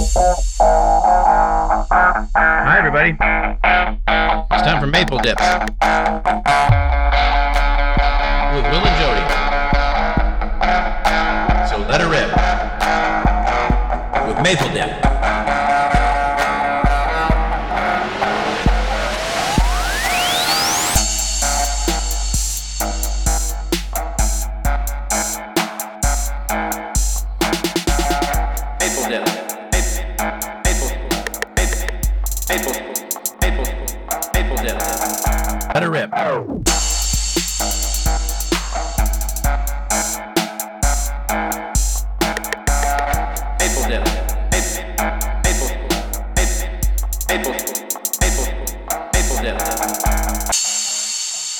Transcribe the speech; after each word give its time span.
Hi, 0.00 0.06
everybody. 2.78 3.10
It's 3.10 4.62
time 4.62 4.80
for 4.80 4.86
Maple 4.86 5.18
Dips 5.18 5.42
with 8.54 8.64
Will 8.64 8.80
and 8.80 8.96
Jody. 8.96 9.24
So 11.68 11.76
let 11.86 12.00
her 12.00 12.08
rip 12.08 12.30
with 14.26 14.40
Maple 14.42 14.70
Dip. 14.72 15.19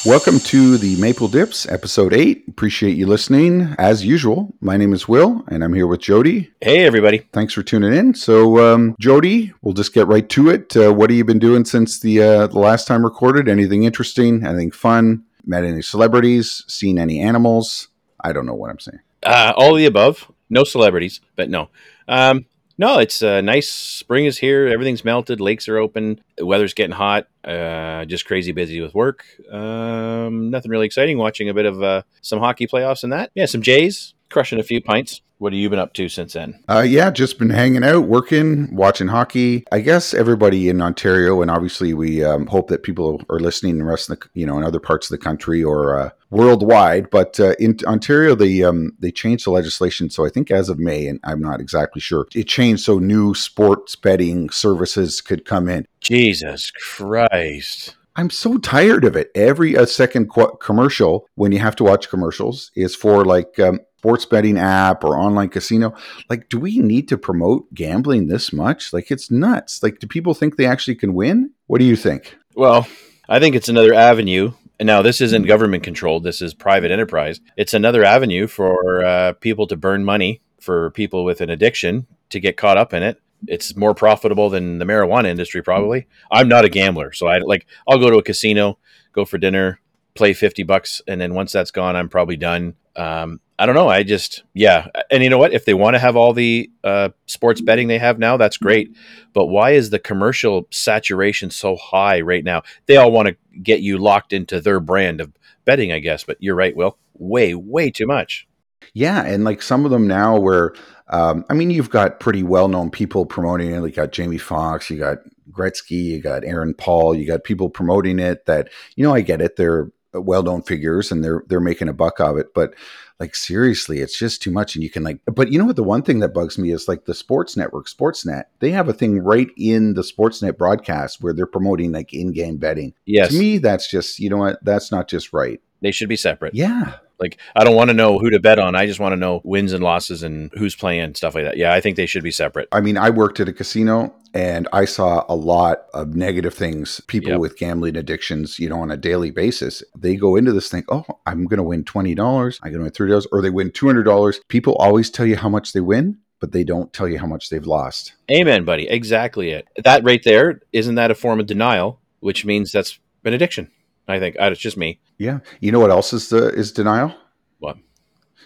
Welcome 0.06 0.40
to 0.40 0.78
the 0.78 0.96
Maple 0.96 1.28
Dips, 1.28 1.68
episode 1.68 2.14
eight. 2.14 2.44
Appreciate 2.48 2.96
you 2.96 3.06
listening. 3.06 3.74
As 3.76 4.02
usual, 4.02 4.54
my 4.62 4.78
name 4.78 4.94
is 4.94 5.06
Will, 5.06 5.44
and 5.48 5.62
I'm 5.62 5.74
here 5.74 5.86
with 5.86 6.00
Jody. 6.00 6.50
Hey, 6.62 6.86
everybody. 6.86 7.18
Thanks 7.34 7.52
for 7.52 7.62
tuning 7.62 7.92
in. 7.92 8.14
So, 8.14 8.72
um, 8.72 8.96
Jody, 8.98 9.52
we'll 9.60 9.74
just 9.74 9.92
get 9.92 10.06
right 10.06 10.26
to 10.30 10.48
it. 10.48 10.74
Uh, 10.74 10.94
what 10.94 11.10
have 11.10 11.18
you 11.18 11.24
been 11.26 11.38
doing 11.38 11.66
since 11.66 12.00
the 12.00 12.22
uh, 12.22 12.46
the 12.46 12.58
last 12.58 12.86
time 12.86 13.04
recorded? 13.04 13.46
Anything 13.46 13.84
interesting? 13.84 14.46
Anything 14.46 14.70
fun? 14.70 15.24
Met 15.44 15.64
any 15.64 15.82
celebrities? 15.82 16.64
Seen 16.66 16.98
any 16.98 17.20
animals? 17.20 17.88
I 18.18 18.32
don't 18.32 18.46
know 18.46 18.54
what 18.54 18.70
I'm 18.70 18.78
saying. 18.78 19.00
Uh, 19.22 19.52
all 19.54 19.72
of 19.72 19.76
the 19.76 19.84
above. 19.84 20.32
No 20.48 20.64
celebrities, 20.64 21.20
but 21.36 21.50
no. 21.50 21.68
Um, 22.08 22.46
no, 22.80 22.98
it's 22.98 23.22
uh, 23.22 23.42
nice. 23.42 23.70
Spring 23.70 24.24
is 24.24 24.38
here. 24.38 24.66
Everything's 24.66 25.04
melted. 25.04 25.38
Lakes 25.38 25.68
are 25.68 25.76
open. 25.76 26.18
The 26.38 26.46
weather's 26.46 26.72
getting 26.72 26.96
hot. 26.96 27.26
Uh, 27.44 28.06
just 28.06 28.24
crazy 28.24 28.52
busy 28.52 28.80
with 28.80 28.94
work. 28.94 29.22
Um, 29.52 30.48
nothing 30.48 30.70
really 30.70 30.86
exciting. 30.86 31.18
Watching 31.18 31.50
a 31.50 31.54
bit 31.54 31.66
of 31.66 31.82
uh, 31.82 32.02
some 32.22 32.38
hockey 32.38 32.66
playoffs 32.66 33.04
and 33.04 33.12
that. 33.12 33.32
Yeah, 33.34 33.44
some 33.44 33.60
Jays. 33.60 34.14
Crushing 34.30 34.58
a 34.58 34.62
few 34.62 34.80
pints. 34.80 35.20
What 35.40 35.54
have 35.54 35.58
you 35.58 35.70
been 35.70 35.78
up 35.78 35.94
to 35.94 36.10
since 36.10 36.34
then? 36.34 36.62
Uh, 36.68 36.84
yeah, 36.86 37.10
just 37.10 37.38
been 37.38 37.48
hanging 37.48 37.82
out, 37.82 38.00
working, 38.00 38.76
watching 38.76 39.08
hockey. 39.08 39.64
I 39.72 39.80
guess 39.80 40.12
everybody 40.12 40.68
in 40.68 40.82
Ontario, 40.82 41.40
and 41.40 41.50
obviously 41.50 41.94
we 41.94 42.22
um, 42.22 42.46
hope 42.46 42.68
that 42.68 42.82
people 42.82 43.22
are 43.30 43.40
listening 43.40 43.70
in 43.70 43.78
the 43.78 43.86
rest 43.86 44.10
of 44.10 44.20
the, 44.20 44.28
you 44.34 44.44
know, 44.44 44.58
in 44.58 44.64
other 44.64 44.78
parts 44.78 45.10
of 45.10 45.18
the 45.18 45.24
country 45.24 45.64
or 45.64 45.98
uh, 45.98 46.10
worldwide. 46.28 47.08
But 47.08 47.40
uh, 47.40 47.54
in 47.58 47.78
Ontario, 47.86 48.34
they 48.34 48.62
um, 48.62 48.92
they 48.98 49.10
changed 49.10 49.46
the 49.46 49.50
legislation. 49.50 50.10
So 50.10 50.26
I 50.26 50.28
think 50.28 50.50
as 50.50 50.68
of 50.68 50.78
May, 50.78 51.06
and 51.06 51.18
I'm 51.24 51.40
not 51.40 51.58
exactly 51.58 52.02
sure, 52.02 52.26
it 52.34 52.44
changed 52.44 52.84
so 52.84 52.98
new 52.98 53.32
sports 53.34 53.96
betting 53.96 54.50
services 54.50 55.22
could 55.22 55.46
come 55.46 55.70
in. 55.70 55.86
Jesus 56.02 56.70
Christ. 56.70 57.96
I'm 58.16 58.30
so 58.30 58.58
tired 58.58 59.04
of 59.04 59.16
it. 59.16 59.30
Every 59.34 59.76
uh, 59.76 59.86
second 59.86 60.30
qu- 60.30 60.56
commercial, 60.60 61.26
when 61.34 61.52
you 61.52 61.58
have 61.60 61.76
to 61.76 61.84
watch 61.84 62.08
commercials, 62.08 62.70
is 62.74 62.94
for 62.94 63.24
like 63.24 63.58
um, 63.58 63.80
sports 63.98 64.24
betting 64.24 64.58
app 64.58 65.04
or 65.04 65.16
online 65.16 65.48
casino. 65.48 65.94
Like, 66.28 66.48
do 66.48 66.58
we 66.58 66.78
need 66.78 67.08
to 67.08 67.18
promote 67.18 67.72
gambling 67.74 68.28
this 68.28 68.52
much? 68.52 68.92
Like, 68.92 69.10
it's 69.10 69.30
nuts. 69.30 69.82
Like, 69.82 69.98
do 69.98 70.06
people 70.06 70.34
think 70.34 70.56
they 70.56 70.66
actually 70.66 70.96
can 70.96 71.14
win? 71.14 71.52
What 71.66 71.78
do 71.78 71.84
you 71.84 71.96
think? 71.96 72.36
Well, 72.56 72.86
I 73.28 73.38
think 73.38 73.54
it's 73.54 73.68
another 73.68 73.94
avenue. 73.94 74.52
Now 74.80 75.02
this 75.02 75.20
isn't 75.20 75.46
government 75.46 75.82
controlled. 75.82 76.24
This 76.24 76.40
is 76.40 76.54
private 76.54 76.90
enterprise. 76.90 77.40
It's 77.56 77.74
another 77.74 78.02
avenue 78.02 78.46
for 78.46 79.04
uh, 79.04 79.34
people 79.34 79.66
to 79.66 79.76
burn 79.76 80.04
money 80.04 80.40
for 80.58 80.90
people 80.92 81.24
with 81.24 81.40
an 81.40 81.50
addiction 81.50 82.06
to 82.30 82.40
get 82.40 82.56
caught 82.56 82.78
up 82.78 82.94
in 82.94 83.02
it. 83.02 83.20
It's 83.46 83.76
more 83.76 83.94
profitable 83.94 84.50
than 84.50 84.78
the 84.78 84.84
marijuana 84.84 85.28
industry, 85.28 85.62
probably. 85.62 86.06
I'm 86.30 86.48
not 86.48 86.64
a 86.64 86.68
gambler, 86.68 87.12
so 87.12 87.26
I 87.26 87.38
like 87.38 87.66
I'll 87.88 87.98
go 87.98 88.10
to 88.10 88.18
a 88.18 88.22
casino, 88.22 88.78
go 89.12 89.24
for 89.24 89.38
dinner, 89.38 89.80
play 90.14 90.32
fifty 90.32 90.62
bucks, 90.62 91.00
and 91.06 91.20
then 91.20 91.34
once 91.34 91.52
that's 91.52 91.70
gone, 91.70 91.96
I'm 91.96 92.08
probably 92.08 92.36
done. 92.36 92.74
Um, 92.96 93.40
I 93.58 93.66
don't 93.66 93.74
know. 93.74 93.88
I 93.88 94.02
just 94.02 94.42
yeah, 94.54 94.86
and 95.10 95.22
you 95.22 95.30
know 95.30 95.38
what? 95.38 95.52
If 95.52 95.64
they 95.64 95.74
want 95.74 95.94
to 95.94 95.98
have 95.98 96.16
all 96.16 96.32
the 96.32 96.70
uh, 96.82 97.10
sports 97.26 97.60
betting 97.60 97.88
they 97.88 97.98
have 97.98 98.18
now, 98.18 98.36
that's 98.36 98.56
great. 98.56 98.96
But 99.34 99.46
why 99.46 99.72
is 99.72 99.90
the 99.90 99.98
commercial 99.98 100.66
saturation 100.70 101.50
so 101.50 101.76
high 101.76 102.22
right 102.22 102.42
now? 102.42 102.62
They 102.86 102.96
all 102.96 103.12
want 103.12 103.28
to 103.28 103.36
get 103.62 103.80
you 103.80 103.98
locked 103.98 104.32
into 104.32 104.60
their 104.60 104.80
brand 104.80 105.20
of 105.20 105.32
betting, 105.66 105.92
I 105.92 105.98
guess. 105.98 106.24
But 106.24 106.38
you're 106.40 106.54
right, 106.54 106.74
Will. 106.74 106.96
Way, 107.18 107.54
way 107.54 107.90
too 107.90 108.06
much. 108.06 108.48
Yeah, 108.94 109.22
and 109.22 109.44
like 109.44 109.62
some 109.62 109.84
of 109.84 109.90
them 109.90 110.06
now, 110.06 110.38
where 110.38 110.72
um, 111.10 111.44
I 111.50 111.54
mean, 111.54 111.70
you've 111.70 111.90
got 111.90 112.20
pretty 112.20 112.42
well-known 112.42 112.90
people 112.90 113.26
promoting 113.26 113.72
it. 113.72 113.80
You 113.80 113.90
got 113.90 114.12
Jamie 114.12 114.38
Foxx, 114.38 114.88
you 114.90 114.98
got 114.98 115.18
Gretzky, 115.50 116.04
you 116.04 116.20
got 116.20 116.44
Aaron 116.44 116.74
Paul, 116.74 117.14
you 117.14 117.26
got 117.26 117.44
people 117.44 117.68
promoting 117.68 118.18
it. 118.18 118.46
That 118.46 118.68
you 118.96 119.04
know, 119.04 119.14
I 119.14 119.20
get 119.20 119.40
it; 119.40 119.56
they're 119.56 119.90
well-known 120.12 120.62
figures 120.62 121.12
and 121.12 121.22
they're 121.22 121.44
they're 121.48 121.60
making 121.60 121.88
a 121.88 121.92
buck 121.92 122.20
of 122.20 122.36
it. 122.36 122.54
But 122.54 122.74
like 123.18 123.34
seriously, 123.34 123.98
it's 124.00 124.18
just 124.18 124.42
too 124.42 124.50
much. 124.50 124.74
And 124.74 124.82
you 124.82 124.90
can 124.90 125.02
like, 125.02 125.20
but 125.26 125.52
you 125.52 125.58
know 125.58 125.66
what? 125.66 125.76
The 125.76 125.84
one 125.84 126.02
thing 126.02 126.20
that 126.20 126.34
bugs 126.34 126.58
me 126.58 126.72
is 126.72 126.88
like 126.88 127.04
the 127.04 127.14
sports 127.14 127.56
network, 127.56 127.86
Sportsnet. 127.86 128.44
They 128.60 128.70
have 128.70 128.88
a 128.88 128.94
thing 128.94 129.18
right 129.18 129.50
in 129.56 129.94
the 129.94 130.02
Sportsnet 130.02 130.56
broadcast 130.56 131.22
where 131.22 131.32
they're 131.32 131.46
promoting 131.46 131.92
like 131.92 132.14
in-game 132.14 132.56
betting. 132.56 132.94
Yes, 133.04 133.30
To 133.30 133.38
me, 133.38 133.58
that's 133.58 133.90
just 133.90 134.18
you 134.18 134.30
know 134.30 134.38
what? 134.38 134.64
That's 134.64 134.90
not 134.90 135.08
just 135.08 135.32
right. 135.32 135.60
they 135.80 135.92
should 135.92 136.08
be 136.08 136.16
separate. 136.16 136.54
Yeah. 136.54 136.94
Like 137.20 137.38
I 137.54 137.64
don't 137.64 137.76
want 137.76 137.88
to 137.90 137.94
know 137.94 138.18
who 138.18 138.30
to 138.30 138.40
bet 138.40 138.58
on. 138.58 138.74
I 138.74 138.86
just 138.86 139.00
want 139.00 139.12
to 139.12 139.16
know 139.16 139.40
wins 139.44 139.72
and 139.72 139.84
losses 139.84 140.22
and 140.22 140.50
who's 140.56 140.74
playing 140.74 141.14
stuff 141.14 141.34
like 141.34 141.44
that. 141.44 141.56
Yeah, 141.56 141.72
I 141.72 141.80
think 141.80 141.96
they 141.96 142.06
should 142.06 142.22
be 142.22 142.30
separate. 142.30 142.68
I 142.72 142.80
mean, 142.80 142.96
I 142.96 143.10
worked 143.10 143.40
at 143.40 143.48
a 143.48 143.52
casino 143.52 144.14
and 144.32 144.68
I 144.72 144.84
saw 144.84 145.24
a 145.28 145.34
lot 145.34 145.86
of 145.92 146.14
negative 146.14 146.54
things. 146.54 147.00
People 147.06 147.32
Yep. 147.32 147.40
with 147.40 147.58
gambling 147.58 147.96
addictions, 147.96 148.58
you 148.58 148.68
know, 148.68 148.80
on 148.80 148.90
a 148.90 148.96
daily 148.96 149.30
basis, 149.30 149.82
they 149.96 150.16
go 150.16 150.36
into 150.36 150.52
this 150.52 150.68
thing, 150.68 150.84
oh, 150.88 151.04
I'm 151.26 151.46
going 151.46 151.58
to 151.58 151.64
win 151.64 151.84
$20, 151.84 152.58
I'm 152.62 152.72
going 152.72 152.90
to 152.90 153.04
win 153.04 153.10
$30, 153.10 153.26
or 153.32 153.42
they 153.42 153.50
win 153.50 153.70
$200. 153.70 154.40
People 154.48 154.74
always 154.76 155.10
tell 155.10 155.26
you 155.26 155.36
how 155.36 155.48
much 155.48 155.72
they 155.72 155.80
win, 155.80 156.18
but 156.40 156.52
they 156.52 156.64
don't 156.64 156.92
tell 156.92 157.08
you 157.08 157.18
how 157.18 157.26
much 157.26 157.50
they've 157.50 157.66
lost. 157.66 158.14
Amen, 158.30 158.64
buddy. 158.64 158.88
Exactly 158.88 159.50
it. 159.50 159.66
That 159.84 160.04
right 160.04 160.22
there 160.24 160.60
isn't 160.72 160.94
that 160.94 161.10
a 161.10 161.14
form 161.14 161.40
of 161.40 161.46
denial, 161.46 162.00
which 162.20 162.44
means 162.44 162.72
that's 162.72 162.98
an 163.24 163.34
addiction. 163.34 163.70
I 164.12 164.18
think 164.18 164.36
uh, 164.40 164.50
it's 164.52 164.60
just 164.60 164.76
me. 164.76 165.00
Yeah. 165.18 165.40
You 165.60 165.72
know 165.72 165.80
what 165.80 165.90
else 165.90 166.12
is 166.12 166.28
the 166.28 166.48
is 166.48 166.72
denial? 166.72 167.14
What? 167.58 167.76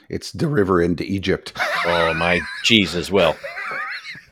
It's 0.08 0.32
the 0.32 0.48
river 0.48 0.82
into 0.82 1.04
Egypt. 1.04 1.52
Oh 1.86 2.14
my 2.14 2.40
Jesus, 2.64 3.10
Well, 3.10 3.36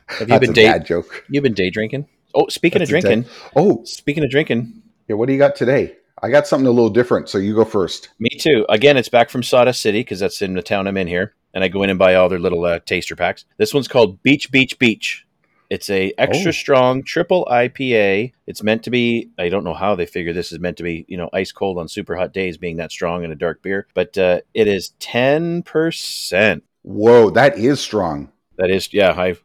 Have 0.08 0.20
you 0.20 0.26
That's 0.28 0.40
been 0.40 0.50
a 0.50 0.54
day 0.54 0.66
bad 0.72 0.86
joke. 0.86 1.24
you've 1.28 1.42
been 1.42 1.52
day 1.52 1.68
drinking? 1.68 2.06
Oh, 2.34 2.48
speaking 2.48 2.78
That's 2.78 2.90
of 2.90 3.02
drinking, 3.02 3.26
Oh, 3.54 3.84
speaking 3.84 4.24
of 4.24 4.30
drinking, 4.30 4.72
yeah. 5.06 5.16
What 5.16 5.26
do 5.26 5.34
you 5.34 5.38
got 5.38 5.54
today? 5.54 5.96
I 6.22 6.30
got 6.30 6.46
something 6.46 6.66
a 6.66 6.70
little 6.70 6.88
different. 6.88 7.28
So 7.28 7.36
you 7.36 7.54
go 7.54 7.66
first. 7.66 8.08
me 8.18 8.30
too. 8.38 8.64
Again, 8.70 8.96
it's 8.96 9.10
back 9.10 9.28
from 9.28 9.42
Sawdust 9.42 9.82
City 9.82 10.00
because 10.00 10.20
that's 10.20 10.40
in 10.40 10.54
the 10.54 10.62
town 10.62 10.86
I'm 10.86 10.96
in 10.96 11.08
here, 11.08 11.34
and 11.52 11.62
I 11.62 11.68
go 11.68 11.82
in 11.82 11.90
and 11.90 11.98
buy 11.98 12.14
all 12.14 12.30
their 12.30 12.38
little 12.38 12.64
uh, 12.64 12.78
taster 12.78 13.14
packs. 13.16 13.44
This 13.58 13.74
one's 13.74 13.88
called 13.88 14.22
Beach 14.22 14.50
Beach 14.50 14.78
Beach. 14.78 15.26
It's 15.74 15.88
a 15.88 16.12
extra 16.18 16.50
Oh. 16.50 16.52
strong 16.52 17.02
triple 17.02 17.46
IPA. 17.50 18.32
It's 18.46 18.62
meant 18.62 18.82
to 18.84 18.90
be. 18.90 19.30
I 19.38 19.48
don't 19.48 19.64
know 19.64 19.72
how 19.72 19.94
they 19.94 20.04
figure 20.04 20.34
this 20.34 20.52
is 20.52 20.58
meant 20.60 20.76
to 20.76 20.82
be. 20.82 21.06
You 21.08 21.16
know, 21.16 21.30
ice 21.32 21.50
cold 21.50 21.78
on 21.78 21.88
super 21.88 22.14
hot 22.14 22.34
days, 22.34 22.58
being 22.58 22.76
that 22.76 22.92
strong 22.92 23.24
in 23.24 23.32
a 23.32 23.34
dark 23.34 23.62
beer. 23.62 23.86
But 23.94 24.18
uh, 24.18 24.40
it 24.52 24.66
is 24.68 24.90
ten 25.00 25.62
percent. 25.62 26.62
Whoa, 26.82 27.30
that 27.30 27.56
is 27.56 27.80
strong. 27.80 28.30
That 28.58 28.68
is, 28.70 28.92
yeah. 28.92 29.12
I. 29.16 29.36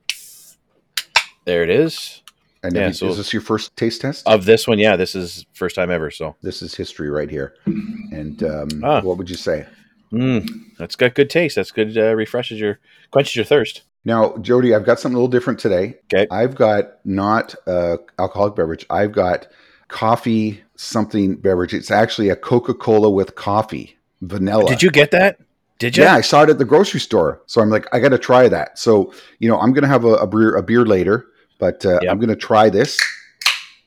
There 1.46 1.64
it 1.64 1.70
is. 1.70 2.22
And 2.63 2.75
Yeah, 2.75 2.88
you- 2.88 2.94
so- 2.94 3.07
is 3.07 3.18
this 3.18 3.31
your 3.31 3.42
first 3.42 3.74
taste 3.78 4.01
test? 4.01 4.28
Of 4.28 4.44
this 4.44 4.68
one, 4.68 4.80
yeah, 4.80 4.98
this 4.98 5.16
is 5.16 5.46
first 5.54 5.75
time 5.75 5.90
ever. 5.90 6.12
So, 6.12 6.36
this 6.42 6.62
is 6.62 6.75
history 6.75 7.10
right 7.10 7.30
here. 7.30 7.54
And 7.66 8.44
um, 8.44 8.68
Ah. 8.84 9.00
what 9.01 9.18
would 9.18 9.30
you 9.30 9.38
say? 9.38 9.66
mm, 10.12 10.46
that's 10.78 10.96
got 10.98 11.13
good 11.16 11.30
taste. 11.30 11.56
That's 11.56 11.72
good. 11.72 11.98
Uh, 11.98 12.16
refreshes 12.16 12.60
your, 12.60 12.80
quenches 13.12 13.36
your 13.36 13.46
thirst. 13.46 13.84
Now, 14.07 14.38
Jody, 14.38 14.74
I've 14.74 14.86
got 14.86 15.01
something 15.01 15.18
a 15.18 15.19
little 15.19 15.27
different 15.27 15.59
today. 15.59 15.98
Okay. 16.06 16.27
I've 16.31 16.56
got 16.56 17.06
not 17.06 17.54
uh, 17.68 17.98
alcoholic 18.18 18.56
beverage. 18.56 18.86
I've 18.89 19.12
got 19.12 19.48
coffee 19.89 20.63
something 20.77 21.36
beverage. 21.36 21.74
It's 21.74 21.92
actually 21.92 22.30
a 22.30 22.38
Coca 22.38 22.74
Cola 22.74 23.09
with 23.09 23.36
coffee, 23.36 23.98
vanilla. 24.21 24.69
Did 24.69 24.81
you 24.81 24.92
get 24.92 25.12
that? 25.12 25.42
Did 25.77 25.98
you? 25.98 26.04
Yeah, 26.04 26.15
I 26.15 26.21
saw 26.21 26.44
it 26.44 26.50
at 26.50 26.57
the 26.57 26.63
grocery 26.63 27.01
store. 27.01 27.42
So 27.48 27.59
I'm 27.59 27.69
like, 27.69 27.86
I 27.94 28.00
got 28.00 28.09
to 28.09 28.18
try 28.18 28.48
that. 28.48 28.80
So 28.80 29.13
you 29.39 29.50
know, 29.50 29.59
I'm 29.59 29.74
gonna 29.74 29.89
have 29.89 30.06
a, 30.06 30.13
a 30.13 30.25
beer 30.25 30.56
a 30.56 30.63
beer 30.63 30.86
later, 30.86 31.25
but 31.60 31.86
uh, 31.86 32.00
Yep. 32.01 32.10
I'm 32.10 32.18
gonna 32.18 32.38
try 32.38 32.69
this. 32.69 32.98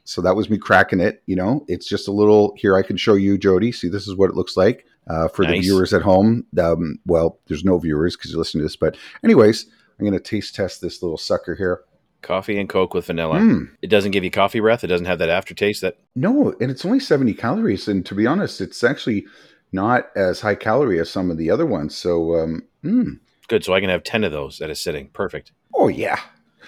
So 0.04 0.20
that 0.20 0.36
was 0.36 0.50
me 0.50 0.58
cracking 0.58 1.00
it. 1.00 1.22
You 1.24 1.36
know, 1.36 1.64
it's 1.66 1.88
just 1.88 2.08
a 2.08 2.12
little. 2.12 2.52
Here, 2.58 2.76
I 2.76 2.82
can 2.82 2.98
show 2.98 3.14
you, 3.14 3.38
Jody. 3.38 3.72
See, 3.72 3.88
this 3.88 4.06
is 4.06 4.16
what 4.16 4.28
it 4.28 4.36
looks 4.36 4.54
like 4.54 4.84
uh, 5.06 5.28
for 5.28 5.46
the 5.46 5.58
viewers 5.58 5.94
at 5.94 6.02
home. 6.02 6.44
Um, 6.58 6.98
well, 7.06 7.38
there's 7.46 7.64
no 7.64 7.78
viewers 7.78 8.16
because 8.16 8.32
you're 8.32 8.38
listening 8.38 8.60
to 8.60 8.64
this, 8.66 8.76
but 8.76 8.98
anyways, 9.24 9.64
I'm 10.00 10.06
gonna 10.06 10.18
taste 10.20 10.54
test 10.54 10.80
this 10.80 11.02
little 11.02 11.18
sucker 11.18 11.54
here. 11.54 11.82
Coffee 12.22 12.58
and 12.58 12.68
Coke 12.68 12.92
with 12.94 13.06
vanilla. 13.06 13.38
Mm. 13.38 13.70
It 13.82 13.88
doesn't 13.88 14.10
give 14.10 14.24
you 14.24 14.30
coffee 14.30 14.60
breath. 14.60 14.84
It 14.84 14.88
doesn't 14.88 15.06
have 15.06 15.18
that 15.20 15.30
aftertaste. 15.30 15.80
That 15.82 15.96
No, 16.14 16.54
and 16.60 16.70
it's 16.70 16.84
only 16.84 17.00
70 17.00 17.32
calories. 17.34 17.88
And 17.88 18.04
to 18.06 18.14
be 18.14 18.26
honest, 18.26 18.60
it's 18.60 18.84
actually 18.84 19.24
not 19.72 20.10
as 20.16 20.40
high 20.40 20.54
calorie 20.54 21.00
as 21.00 21.08
some 21.08 21.30
of 21.30 21.38
the 21.38 21.50
other 21.50 21.64
ones. 21.64 21.96
So, 21.96 22.34
um, 22.38 22.62
mm. 22.84 23.18
good. 23.48 23.64
So 23.64 23.72
I 23.72 23.80
can 23.80 23.88
have 23.88 24.02
ten 24.02 24.24
of 24.24 24.32
those 24.32 24.60
at 24.60 24.68
a 24.70 24.74
sitting. 24.74 25.08
Perfect. 25.08 25.52
oh, 25.74 25.88
yeah. 25.88 26.20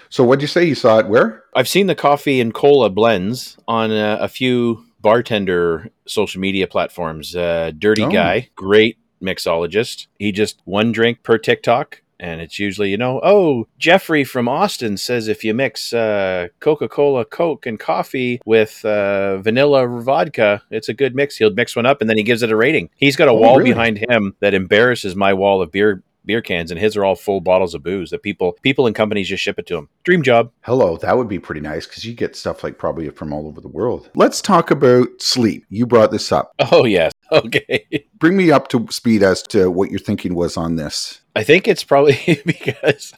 So, 0.09 0.23
what'd 0.23 0.41
you 0.41 0.47
say? 0.47 0.63
You 0.63 0.75
saw 0.75 0.99
it 0.99 1.07
where? 1.07 1.43
I've 1.55 1.67
seen 1.67 1.87
the 1.87 1.95
coffee 1.95 2.39
and 2.41 2.53
cola 2.53 2.89
blends 2.89 3.57
on 3.67 3.91
uh, 3.91 4.17
a 4.21 4.27
few 4.27 4.85
bartender 5.01 5.89
social 6.07 6.39
media 6.41 6.65
platforms. 6.67 7.35
Uh, 7.35 7.71
Dirty 7.77 8.03
Oh. 8.03 8.09
guy, 8.11 8.49
great 8.55 8.97
mixologist. 9.21 10.07
He 10.19 10.31
just 10.31 10.61
one 10.65 10.91
drink 10.91 11.23
per 11.23 11.37
TikTok. 11.37 12.01
And 12.23 12.39
it's 12.39 12.57
usually, 12.57 12.89
you 12.89 12.95
know, 12.95 13.19
oh, 13.21 13.67
Jeffrey 13.77 14.23
from 14.23 14.47
Austin 14.47 14.95
says 14.95 15.27
if 15.27 15.43
you 15.43 15.53
mix 15.53 15.91
uh, 15.91 16.47
Coca 16.61 16.87
Cola, 16.87 17.25
Coke, 17.25 17.65
and 17.65 17.77
coffee 17.77 18.39
with 18.45 18.85
uh, 18.85 19.39
vanilla 19.39 19.85
vodka, 20.01 20.63
it's 20.71 20.87
a 20.87 20.93
good 20.93 21.15
mix. 21.15 21.35
He'll 21.35 21.51
mix 21.53 21.75
one 21.75 21.85
up 21.85 21.99
and 21.99 22.09
then 22.09 22.15
he 22.15 22.23
gives 22.23 22.41
it 22.41 22.49
a 22.49 22.55
rating. 22.55 22.89
He's 22.95 23.17
got 23.17 23.27
a 23.27 23.31
Oh, 23.31 23.35
wall 23.35 23.57
really? 23.57 23.71
behind 23.71 23.97
him 24.09 24.35
that 24.39 24.53
embarrasses 24.53 25.17
my 25.17 25.33
wall 25.33 25.61
of 25.61 25.69
beer 25.71 26.01
beer 26.25 26.41
cans, 26.41 26.71
and 26.71 26.79
his 26.79 26.95
are 26.95 27.03
all 27.03 27.15
full 27.17 27.41
bottles 27.41 27.73
of 27.75 27.83
booze 27.83 28.09
that 28.11 28.23
people 28.23 28.53
people 28.61 28.87
and 28.87 28.95
companies 28.95 29.27
just 29.27 29.43
ship 29.43 29.59
it 29.59 29.65
to 29.67 29.75
him. 29.75 29.89
Dream 30.05 30.23
job. 30.23 30.51
Hello, 30.61 30.95
that 30.97 31.17
would 31.17 31.27
be 31.27 31.39
pretty 31.39 31.59
nice 31.59 31.85
because 31.85 32.05
you 32.05 32.13
get 32.13 32.37
stuff 32.37 32.63
like 32.63 32.77
probably 32.77 33.09
from 33.09 33.33
all 33.33 33.45
over 33.47 33.59
the 33.59 33.67
world. 33.67 34.09
Let's 34.15 34.41
talk 34.41 34.71
about 34.71 35.07
sleep. 35.19 35.65
You 35.69 35.85
brought 35.85 36.11
this 36.11 36.31
up. 36.31 36.53
Oh 36.71 36.85
yes. 36.85 37.11
Okay. 37.45 38.07
Bring 38.19 38.37
me 38.37 38.51
up 38.51 38.67
to 38.69 38.87
speed 38.89 39.23
as 39.23 39.41
to 39.43 39.69
what 39.69 39.89
your 39.89 39.99
thinking 39.99 40.35
was 40.35 40.55
on 40.55 40.75
this. 40.75 41.21
I 41.35 41.43
think 41.43 41.67
it's 41.67 41.83
probably 41.83 42.41
because 42.45 43.11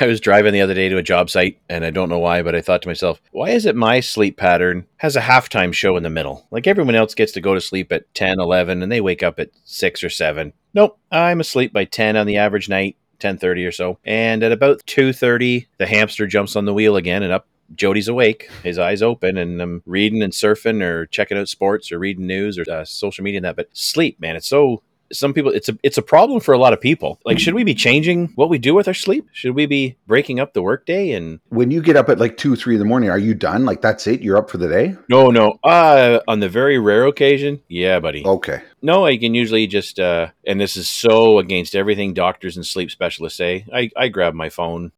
I 0.00 0.06
was 0.06 0.20
driving 0.20 0.52
the 0.52 0.60
other 0.60 0.74
day 0.74 0.88
to 0.88 0.98
a 0.98 1.02
job 1.02 1.30
site 1.30 1.58
and 1.68 1.84
I 1.84 1.90
don't 1.90 2.08
know 2.08 2.18
why, 2.18 2.42
but 2.42 2.56
I 2.56 2.60
thought 2.60 2.82
to 2.82 2.88
myself, 2.88 3.22
why 3.30 3.50
is 3.50 3.64
it 3.64 3.76
my 3.76 4.00
sleep 4.00 4.36
pattern 4.36 4.84
has 4.96 5.14
a 5.14 5.20
halftime 5.20 5.72
show 5.72 5.96
in 5.96 6.02
the 6.02 6.10
middle? 6.10 6.46
Like 6.50 6.66
everyone 6.66 6.96
else 6.96 7.14
gets 7.14 7.32
to 7.32 7.40
go 7.40 7.54
to 7.54 7.60
sleep 7.60 7.92
at 7.92 8.12
10, 8.14 8.40
11, 8.40 8.82
and 8.82 8.90
they 8.90 9.00
wake 9.00 9.22
up 9.22 9.38
at 9.38 9.50
6 9.64 10.02
or 10.02 10.10
7. 10.10 10.52
Nope, 10.74 10.98
I'm 11.12 11.40
asleep 11.40 11.72
by 11.72 11.84
10 11.84 12.16
on 12.16 12.26
the 12.26 12.38
average 12.38 12.68
night, 12.68 12.96
10:30 13.20 13.66
or 13.66 13.72
so. 13.72 13.98
And 14.04 14.42
at 14.42 14.52
about 14.52 14.84
2:30, 14.86 15.66
the 15.78 15.86
hamster 15.86 16.26
jumps 16.26 16.56
on 16.56 16.64
the 16.64 16.74
wheel 16.74 16.96
again 16.96 17.22
and 17.22 17.32
up 17.32 17.46
Jody's 17.74 18.08
awake, 18.08 18.48
his 18.62 18.78
eyes 18.78 19.02
open, 19.02 19.36
and 19.36 19.60
I'm 19.60 19.82
reading 19.86 20.22
and 20.22 20.32
surfing 20.32 20.82
or 20.82 21.06
checking 21.06 21.38
out 21.38 21.48
sports 21.48 21.90
or 21.92 21.98
reading 21.98 22.26
news 22.26 22.58
or 22.58 22.64
uh, 22.70 22.84
social 22.84 23.24
media 23.24 23.38
and 23.38 23.44
that. 23.44 23.56
But 23.56 23.68
sleep, 23.72 24.20
man, 24.20 24.36
it's 24.36 24.48
so. 24.48 24.82
Some 25.12 25.34
people, 25.34 25.50
it's 25.50 25.68
a 25.68 25.76
it's 25.82 25.98
a 25.98 26.02
problem 26.02 26.40
for 26.40 26.54
a 26.54 26.58
lot 26.58 26.72
of 26.72 26.80
people. 26.80 27.20
Like, 27.26 27.38
should 27.38 27.52
we 27.52 27.64
be 27.64 27.74
changing 27.74 28.28
what 28.34 28.48
we 28.48 28.56
do 28.56 28.74
with 28.74 28.88
our 28.88 28.94
sleep? 28.94 29.28
Should 29.32 29.54
we 29.54 29.66
be 29.66 29.98
breaking 30.06 30.40
up 30.40 30.54
the 30.54 30.62
workday? 30.62 31.10
And 31.10 31.38
When 31.50 31.70
you 31.70 31.82
get 31.82 31.96
up 31.96 32.08
at 32.08 32.18
like 32.18 32.38
two, 32.38 32.56
three 32.56 32.76
in 32.76 32.78
the 32.78 32.86
morning, 32.86 33.10
are 33.10 33.18
you 33.18 33.34
done? 33.34 33.66
Like 33.66 33.82
that's 33.82 34.06
it? 34.06 34.22
You're 34.22 34.38
up 34.38 34.48
for 34.48 34.56
the 34.56 34.68
day? 34.68 34.96
no, 35.10 35.28
no. 35.28 35.58
Uh, 35.62 36.20
on 36.26 36.40
the 36.40 36.48
very 36.48 36.78
rare 36.78 37.04
occasion, 37.04 37.60
yeah, 37.68 38.00
buddy. 38.00 38.24
Okay. 38.24 38.62
No, 38.80 39.04
I 39.04 39.18
can 39.18 39.34
usually 39.34 39.66
just, 39.66 40.00
uh, 40.00 40.28
and 40.46 40.58
this 40.58 40.78
is 40.78 40.88
so 40.88 41.38
against 41.38 41.74
everything 41.76 42.14
doctors 42.14 42.56
and 42.56 42.64
sleep 42.64 42.90
specialists 42.90 43.36
say. 43.36 43.66
I 43.70 43.90
I 43.94 44.08
grab 44.08 44.32
my 44.32 44.48
phone. 44.48 44.92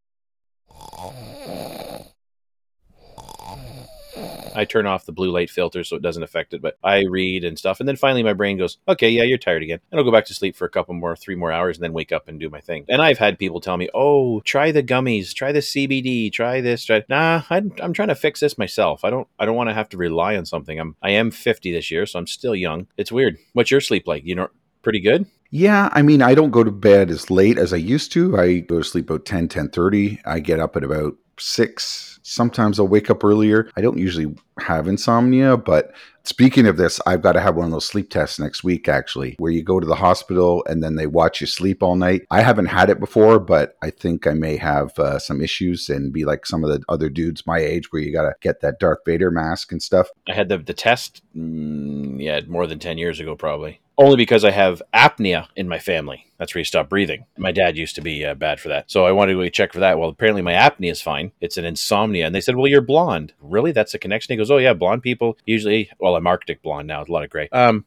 I 4.55 4.65
turn 4.65 4.87
off 4.87 5.07
the 5.07 5.13
blue 5.13 5.31
light 5.31 5.51
filter 5.51 5.85
so 5.85 5.97
it 5.97 6.03
doesn't 6.03 6.23
affect 6.23 6.55
it, 6.55 6.63
but 6.63 6.79
I 6.83 7.05
read 7.09 7.45
and 7.45 7.59
stuff. 7.59 7.81
And 7.81 7.89
then 7.89 7.97
finally 7.97 8.23
my 8.23 8.33
brain 8.33 8.59
goes, 8.59 8.79
okay, 8.89 9.09
yeah, 9.09 9.23
you're 9.23 9.39
tired 9.39 9.63
again. 9.63 9.81
And 9.91 9.99
I'll 9.99 10.05
go 10.05 10.13
back 10.13 10.27
to 10.27 10.35
sleep 10.35 10.57
for 10.57 10.65
a 10.65 10.71
couple 10.71 10.95
more, 10.95 11.17
three 11.17 11.35
more 11.35 11.53
hours 11.53 11.77
and 11.77 11.85
then 11.85 11.93
wake 11.93 12.13
up 12.13 12.29
and 12.29 12.39
do 12.39 12.51
my 12.51 12.61
thing. 12.61 12.85
And 12.89 13.03
I've 13.03 13.19
had 13.19 13.39
people 13.39 13.61
tell 13.61 13.77
me, 13.77 13.89
oh, 13.95 14.41
try 14.41 14.73
the 14.73 14.83
gummies, 14.83 15.35
try 15.35 15.53
the 15.53 15.61
CBD, 15.61 16.33
try 16.33 16.61
this, 16.61 16.85
try. 16.85 17.03
Nah, 17.09 17.43
I'm, 17.51 17.73
I'm 17.81 17.93
trying 17.93 18.09
to 18.09 18.15
fix 18.15 18.41
this 18.41 18.59
myself. 18.59 19.05
I 19.05 19.11
don't, 19.11 19.29
I 19.39 19.45
don't 19.45 19.57
want 19.57 19.71
to 19.71 19.75
have 19.75 19.89
to 19.91 19.97
rely 19.97 20.37
on 20.37 20.47
something. 20.47 20.79
I'm, 20.79 20.97
I 21.03 21.11
am 21.11 21.31
50 21.31 21.73
this 21.73 21.91
year, 21.91 22.07
so 22.07 22.19
I'm 22.19 22.27
still 22.27 22.55
young. 22.55 22.87
It's 22.97 23.13
weird. 23.13 23.39
What's 23.53 23.71
your 23.71 23.81
sleep 23.81 24.07
like? 24.07 24.25
You 24.25 24.35
know, 24.35 24.49
pretty 24.83 25.01
good? 25.01 25.27
Yeah, 25.51 25.89
I 25.93 26.03
mean, 26.03 26.21
I 26.21 26.35
don't 26.35 26.51
go 26.51 26.65
to 26.65 26.73
bed 26.73 27.11
as 27.11 27.31
late 27.31 27.59
as 27.59 27.73
I 27.73 27.77
used 27.77 28.11
to. 28.13 28.37
I 28.37 28.59
go 28.59 28.79
to 28.79 28.85
sleep 28.85 29.09
about 29.09 29.25
10, 29.25 29.49
10.30. 29.49 30.19
I 30.25 30.41
get 30.41 30.59
up 30.59 30.77
at 30.77 30.83
about 30.83 31.15
6. 31.41 32.21
Sometimes 32.23 32.81
I'll 32.81 32.89
wake 32.89 33.11
up 33.11 33.25
earlier. 33.25 33.71
I 33.77 33.81
don't 33.81 33.99
usually 33.99 34.35
have 34.61 34.89
insomnia, 34.89 35.57
but 35.57 35.93
speaking 36.25 36.67
of 36.67 36.77
this, 36.77 37.01
I've 37.07 37.23
got 37.23 37.33
to 37.33 37.41
have 37.41 37.57
one 37.57 37.67
of 37.67 37.73
those 37.73 37.85
sleep 37.85 38.11
tests 38.11 38.39
next 38.39 38.65
week, 38.65 38.89
actually, 38.89 39.37
where 39.39 39.53
you 39.53 39.63
go 39.63 39.81
to 39.81 39.87
the 39.87 39.95
hospital 39.95 40.65
and 40.69 40.83
then 40.83 40.97
they 40.97 41.07
watch 41.07 41.41
you 41.41 41.47
sleep 41.47 41.83
all 41.83 41.97
night. 41.97 42.23
I 42.31 42.43
haven't 42.43 42.67
had 42.67 42.91
it 42.91 43.01
before, 43.01 43.39
but 43.39 43.77
I 43.83 43.91
think 43.91 44.27
I 44.27 44.35
may 44.35 44.57
have 44.57 44.99
uh, 44.99 45.19
some 45.19 45.41
issues 45.41 45.89
and 45.89 46.13
be 46.13 46.25
like 46.25 46.47
some 46.47 46.65
of 46.65 46.71
the 46.71 46.83
other 46.89 47.09
dudes 47.09 47.47
my 47.47 47.59
age 47.59 47.93
where 47.93 48.03
you 48.03 48.13
got 48.13 48.23
to 48.23 48.35
get 48.41 48.61
that 48.61 48.79
Darth 48.79 49.01
Vader 49.05 49.31
mask 49.31 49.73
and 49.73 49.83
stuff. 49.83 50.09
I 50.29 50.35
had 50.35 50.49
the, 50.49 50.59
the 50.59 50.75
test, 50.75 51.23
mm, 51.37 52.23
yeah, 52.23 52.41
more 52.47 52.67
than 52.67 52.79
10 52.79 52.99
years 52.99 53.21
ago, 53.21 53.37
probably. 53.37 53.81
Only 53.97 54.17
because 54.17 54.45
I 54.45 54.51
have 54.51 54.83
apnea 54.93 55.47
in 55.55 55.69
my 55.69 55.79
family. 55.79 56.27
That's 56.39 56.53
where 56.53 56.61
you 56.61 56.65
stop 56.65 56.89
breathing. 56.89 57.27
My 57.39 57.53
dad 57.53 57.77
used 57.77 57.95
to 57.95 58.01
be 58.01 58.25
uh, 58.25 58.35
bad 58.35 58.59
for 58.59 58.69
that. 58.69 58.91
So 58.91 59.07
I 59.07 59.13
wanted 59.13 59.35
to 59.35 59.39
go 59.39 59.49
check 59.49 59.73
for 59.73 59.79
that. 59.81 59.99
Well, 59.99 60.09
apparently 60.09 60.43
my 60.43 60.53
apnea 60.53 60.91
is 60.91 61.01
fine. 61.01 61.31
It's 61.41 61.57
an 61.57 61.65
insomnia. 61.65 62.27
And 62.27 62.35
they 62.35 62.41
said, 62.41 62.57
well, 62.57 62.67
you're 62.67 62.81
blonde. 62.81 63.35
Really? 63.41 63.71
That's 63.71 63.95
a 63.95 63.99
connection? 63.99 64.33
He 64.33 64.37
goes, 64.45 64.51
oh, 64.51 64.59
yeah, 64.59 64.75
blonde 64.75 65.03
people 65.03 65.37
usually, 65.47 65.91
well, 65.99 66.17
I'm 66.17 66.27
Arctic 66.27 66.63
blonde 66.63 66.87
now. 66.87 67.01
It's 67.01 67.11
a 67.11 67.13
lot 67.13 67.25
of 67.25 67.31
gray. 67.31 67.49
Um, 67.53 67.85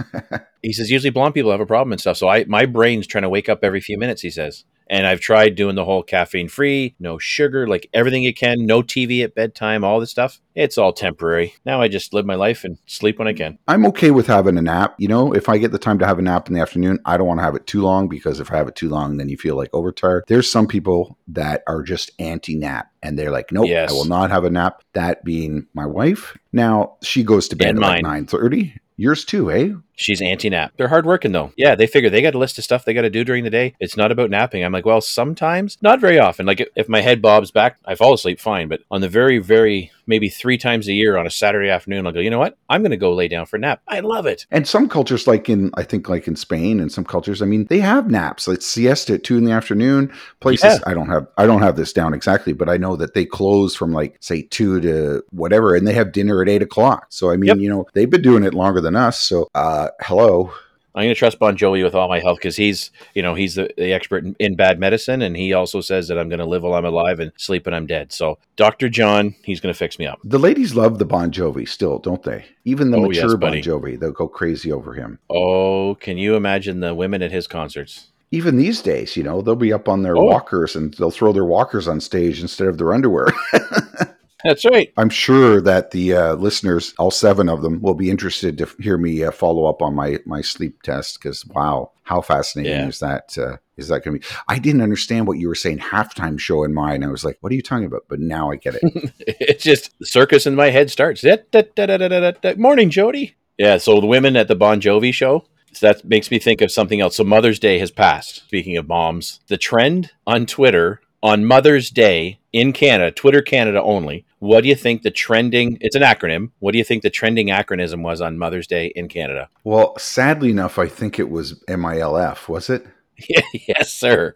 he 0.62 0.72
says, 0.72 0.90
usually 0.90 1.10
blonde 1.10 1.34
people 1.34 1.50
have 1.50 1.60
a 1.60 1.66
problem 1.66 1.92
and 1.92 2.00
stuff. 2.00 2.16
So 2.16 2.28
I, 2.28 2.44
my 2.44 2.66
brain's 2.66 3.06
trying 3.06 3.22
to 3.22 3.28
wake 3.28 3.48
up 3.48 3.62
every 3.62 3.80
few 3.80 3.98
minutes, 3.98 4.22
he 4.22 4.30
says. 4.30 4.64
And 4.92 5.06
I've 5.06 5.20
tried 5.20 5.54
doing 5.54 5.74
the 5.74 5.86
whole 5.86 6.02
caffeine 6.02 6.50
free, 6.50 6.94
no 7.00 7.16
sugar, 7.16 7.66
like 7.66 7.88
everything 7.94 8.22
you 8.22 8.34
can, 8.34 8.66
no 8.66 8.82
TV 8.82 9.24
at 9.24 9.34
bedtime, 9.34 9.84
all 9.84 9.98
this 10.00 10.10
stuff. 10.10 10.38
It's 10.54 10.76
all 10.76 10.92
temporary. 10.92 11.54
Now 11.64 11.80
I 11.80 11.88
just 11.88 12.12
live 12.12 12.26
my 12.26 12.34
life 12.34 12.62
and 12.62 12.76
sleep 12.84 13.18
when 13.18 13.26
I 13.26 13.32
can. 13.32 13.58
I'm 13.66 13.86
okay 13.86 14.10
with 14.10 14.26
having 14.26 14.58
a 14.58 14.60
nap. 14.60 14.94
You 14.98 15.08
know, 15.08 15.32
if 15.32 15.48
I 15.48 15.56
get 15.56 15.72
the 15.72 15.78
time 15.78 15.98
to 16.00 16.06
have 16.06 16.18
a 16.18 16.22
nap 16.22 16.46
in 16.46 16.52
the 16.52 16.60
afternoon, 16.60 16.98
I 17.06 17.16
don't 17.16 17.26
want 17.26 17.40
to 17.40 17.44
have 17.44 17.56
it 17.56 17.66
too 17.66 17.80
long 17.80 18.06
because 18.06 18.38
if 18.38 18.52
I 18.52 18.58
have 18.58 18.68
it 18.68 18.76
too 18.76 18.90
long, 18.90 19.16
then 19.16 19.30
you 19.30 19.38
feel 19.38 19.56
like 19.56 19.70
overtired. 19.72 20.24
There's 20.28 20.50
some 20.52 20.66
people 20.66 21.16
that 21.28 21.62
are 21.66 21.82
just 21.82 22.10
anti 22.18 22.54
nap 22.54 22.90
and 23.02 23.18
they're 23.18 23.30
like, 23.30 23.50
nope, 23.50 23.68
Yes. 23.68 23.90
I 23.90 23.94
will 23.94 24.04
not 24.04 24.30
have 24.30 24.44
a 24.44 24.50
nap. 24.50 24.82
That 24.92 25.24
being 25.24 25.68
my 25.72 25.86
wife. 25.86 26.36
Now 26.52 26.98
she 27.02 27.22
goes 27.22 27.48
to 27.48 27.56
bed 27.56 27.76
at 27.76 27.78
like 27.78 28.02
mine. 28.02 28.26
9.30. 28.26 28.74
Yours 28.98 29.24
too, 29.24 29.50
eh? 29.50 29.70
She's 29.94 30.22
anti 30.22 30.48
nap. 30.50 30.72
They're 30.76 30.88
hardworking 30.88 31.32
though. 31.32 31.52
Yeah, 31.56 31.74
they 31.74 31.86
figure 31.86 32.08
they 32.10 32.22
got 32.22 32.34
a 32.34 32.38
list 32.38 32.58
of 32.58 32.64
stuff 32.64 32.84
they 32.84 32.94
got 32.94 33.02
to 33.02 33.10
do 33.10 33.24
during 33.24 33.44
the 33.44 33.50
day. 33.50 33.74
It's 33.78 33.96
not 33.96 34.10
about 34.10 34.30
napping. 34.30 34.64
I'm 34.64 34.72
like, 34.72 34.86
well, 34.86 35.00
sometimes, 35.00 35.76
not 35.82 36.00
very 36.00 36.18
often. 36.18 36.46
Like 36.46 36.66
if- 36.76 36.88
my 36.88 37.00
head 37.00 37.22
bobs 37.22 37.50
back, 37.50 37.78
I 37.86 37.94
fall 37.94 38.12
asleep 38.14 38.40
fine. 38.40 38.68
But 38.68 38.80
on 38.90 39.00
the 39.00 39.08
very, 39.08 39.38
very, 39.38 39.90
maybe 40.06 40.28
three 40.28 40.58
times 40.58 40.88
a 40.88 40.92
year 40.92 41.16
on 41.16 41.26
a 41.26 41.30
Saturday 41.30 41.70
afternoon, 41.70 42.06
I'll 42.06 42.12
go, 42.12 42.20
you 42.20 42.28
know 42.28 42.38
what? 42.38 42.56
I'm 42.68 42.82
going 42.82 42.90
to 42.90 42.96
go 42.96 43.14
lay 43.14 43.28
down 43.28 43.46
for 43.46 43.56
a 43.56 43.60
nap. 43.60 43.80
I 43.86 44.00
love 44.00 44.26
it. 44.26 44.46
And 44.50 44.66
some 44.66 44.88
cultures, 44.88 45.26
like 45.26 45.48
in, 45.48 45.70
I 45.74 45.84
think, 45.84 46.08
like 46.08 46.26
in 46.26 46.36
Spain 46.36 46.80
and 46.80 46.90
some 46.90 47.04
cultures, 47.04 47.40
I 47.40 47.46
mean, 47.46 47.66
they 47.66 47.78
have 47.80 48.10
naps. 48.10 48.48
Like 48.48 48.60
siesta 48.62 49.14
at 49.14 49.24
two 49.24 49.38
in 49.38 49.44
the 49.44 49.52
afternoon. 49.52 50.12
Places, 50.40 50.64
Yeah. 50.64 50.78
I 50.90 50.94
don't 50.94 51.08
have, 51.08 51.26
I 51.38 51.46
don't 51.46 51.62
have 51.62 51.76
this 51.76 51.92
down 51.92 52.12
exactly, 52.14 52.52
but 52.52 52.68
I 52.68 52.76
know 52.78 52.96
that 52.96 53.14
they 53.14 53.24
close 53.24 53.74
from 53.76 53.92
like 53.92 54.16
say 54.20 54.42
two 54.42 54.80
to 54.80 55.22
whatever, 55.30 55.74
and 55.74 55.86
they 55.86 55.94
have 55.94 56.12
dinner 56.12 56.42
at 56.42 56.48
eight 56.48 56.62
o'clock. 56.62 57.06
So 57.10 57.30
I 57.30 57.36
mean, 57.36 57.48
Yep. 57.48 57.58
you 57.58 57.68
know, 57.70 57.86
they've 57.94 58.10
been 58.10 58.22
doing 58.22 58.42
it 58.44 58.54
longer 58.54 58.80
than 58.80 58.96
us. 58.96 59.20
So, 59.20 59.48
uh, 59.54 59.81
Uh, 59.82 59.88
hello. 60.02 60.52
I'm 60.94 61.02
going 61.04 61.08
to 61.14 61.18
trust 61.18 61.40
Bon 61.40 61.56
Jovi 61.56 61.82
with 61.82 61.94
all 61.96 62.06
my 62.06 62.20
health 62.20 62.38
because 62.38 62.54
he's, 62.54 62.92
you 63.14 63.22
know, 63.22 63.34
he's 63.34 63.56
the, 63.56 63.68
the 63.76 63.92
expert 63.92 64.24
in, 64.24 64.36
in 64.38 64.54
bad 64.54 64.78
medicine. 64.78 65.22
And 65.22 65.36
he 65.36 65.54
also 65.54 65.80
says 65.80 66.06
that 66.06 66.18
I'm 66.20 66.28
going 66.28 66.38
to 66.38 66.44
live 66.44 66.62
while 66.62 66.74
I'm 66.74 66.84
alive 66.84 67.18
and 67.18 67.32
sleep 67.36 67.64
when 67.64 67.74
I'm 67.74 67.86
dead. 67.86 68.12
So 68.12 68.38
Dr. 68.54 68.88
John, 68.88 69.34
he's 69.42 69.58
going 69.58 69.72
to 69.74 69.78
fix 69.78 69.98
me 69.98 70.06
up. 70.06 70.20
The 70.22 70.38
ladies 70.38 70.76
love 70.76 70.98
the 71.00 71.04
Bon 71.04 71.32
Jovi 71.32 71.66
still, 71.68 71.98
don't 71.98 72.22
they? 72.22 72.44
Even 72.64 72.92
the 72.92 72.98
Oh, 72.98 73.08
mature 73.08 73.30
yes, 73.30 73.34
Bon. 73.34 73.54
Jovi, 73.54 73.98
they'll 73.98 74.12
go 74.12 74.28
crazy 74.28 74.70
over 74.70 74.92
him. 74.94 75.18
Oh, 75.30 75.96
can 75.96 76.16
you 76.16 76.36
imagine 76.36 76.78
the 76.78 76.94
women 76.94 77.22
at 77.22 77.32
his 77.32 77.48
concerts? 77.48 78.08
Even 78.30 78.56
these 78.56 78.82
days, 78.82 79.16
you 79.16 79.24
know, 79.24 79.42
they'll 79.42 79.56
be 79.56 79.72
up 79.72 79.88
on 79.88 80.02
their 80.02 80.16
Oh. 80.16 80.22
walkers 80.24 80.76
and 80.76 80.94
they'll 80.94 81.10
throw 81.10 81.32
their 81.32 81.44
walkers 81.44 81.88
on 81.88 81.98
stage 81.98 82.40
instead 82.40 82.68
of 82.68 82.78
their 82.78 82.92
underwear. 82.92 83.26
That's 84.44 84.64
right. 84.64 84.92
I'm 84.96 85.10
sure 85.10 85.60
that 85.60 85.90
the 85.92 86.14
uh, 86.14 86.34
listeners, 86.34 86.94
all 86.98 87.10
seven 87.10 87.48
of 87.48 87.62
them, 87.62 87.80
will 87.80 87.94
be 87.94 88.10
interested 88.10 88.58
to 88.58 88.68
hear 88.80 88.98
me 88.98 89.24
uh, 89.24 89.30
follow 89.30 89.66
up 89.66 89.82
on 89.82 89.94
my 89.94 90.18
my 90.26 90.40
sleep 90.40 90.82
test 90.82 91.20
because 91.20 91.44
wow, 91.46 91.92
how 92.02 92.20
fascinating 92.20 92.72
Yeah. 92.72 92.88
is 92.88 92.98
that? 93.00 93.36
Uh, 93.38 93.56
is 93.76 93.88
that 93.88 94.04
going 94.04 94.20
to 94.20 94.28
be? 94.28 94.34
I 94.48 94.58
didn't 94.58 94.82
understand 94.82 95.26
what 95.26 95.38
you 95.38 95.48
were 95.48 95.54
saying. 95.54 95.78
Halftime 95.78 96.38
show 96.38 96.64
in 96.64 96.74
mine. 96.74 97.02
I 97.04 97.08
was 97.08 97.24
like, 97.24 97.38
what 97.40 97.52
are 97.52 97.54
you 97.54 97.62
talking 97.62 97.86
about? 97.86 98.04
But 98.08 98.20
now 98.20 98.50
I 98.50 98.56
get 98.56 98.74
it. 98.74 98.82
it's 99.26 99.64
just 99.64 99.98
the 99.98 100.06
circus 100.06 100.46
in 100.46 100.54
my 100.54 100.70
head 100.70 100.90
starts. 100.90 101.22
Da, 101.22 101.36
da, 101.50 101.62
da, 101.74 101.86
da, 101.86 101.96
da, 101.98 102.08
da, 102.08 102.30
da. 102.32 102.54
Morning, 102.56 102.90
Jody. 102.90 103.34
Yeah, 103.58 103.78
so 103.78 104.00
the 104.00 104.06
women 104.06 104.36
at 104.36 104.48
the 104.48 104.56
Bon 104.56 104.80
Jovi 104.80 105.12
show. 105.12 105.46
So 105.74 105.86
that 105.86 106.04
makes 106.04 106.30
me 106.30 106.38
think 106.38 106.60
of 106.60 106.70
something 106.72 107.00
else. 107.00 107.16
So 107.16 107.24
Mother's 107.24 107.58
Day 107.58 107.78
has 107.78 107.90
passed. 107.90 108.44
Speaking 108.46 108.76
of 108.76 108.88
moms, 108.88 109.40
the 109.48 109.56
trend 109.56 110.10
on 110.26 110.46
Twitter 110.46 111.00
on 111.22 111.44
Mother's 111.44 111.90
Day 111.90 112.38
in 112.52 112.72
Canada, 112.72 113.10
Twitter 113.12 113.42
Canada 113.42 113.82
only. 113.82 114.24
What 114.40 114.62
do 114.62 114.68
you 114.68 114.74
think 114.74 115.02
the 115.02 115.10
trending? 115.10 115.78
It's 115.80 115.94
an 115.96 116.02
acronym. 116.02 116.50
What 116.58 116.72
do 116.72 116.78
you 116.78 116.84
think 116.84 117.02
the 117.02 117.10
trending 117.10 117.48
acronym 117.48 118.02
was 118.02 118.20
on 118.20 118.38
Mother's 118.38 118.66
Day 118.66 118.86
in 118.96 119.08
Canada? 119.08 119.48
well, 119.64 119.96
sadly 119.98 120.50
enough, 120.50 120.78
I 120.78 120.88
think 120.88 121.18
it 121.18 121.30
was 121.30 121.60
MILF. 121.68 122.48
Was 122.48 122.68
it? 122.68 122.86
yes, 123.68 123.92
sir. 123.92 124.34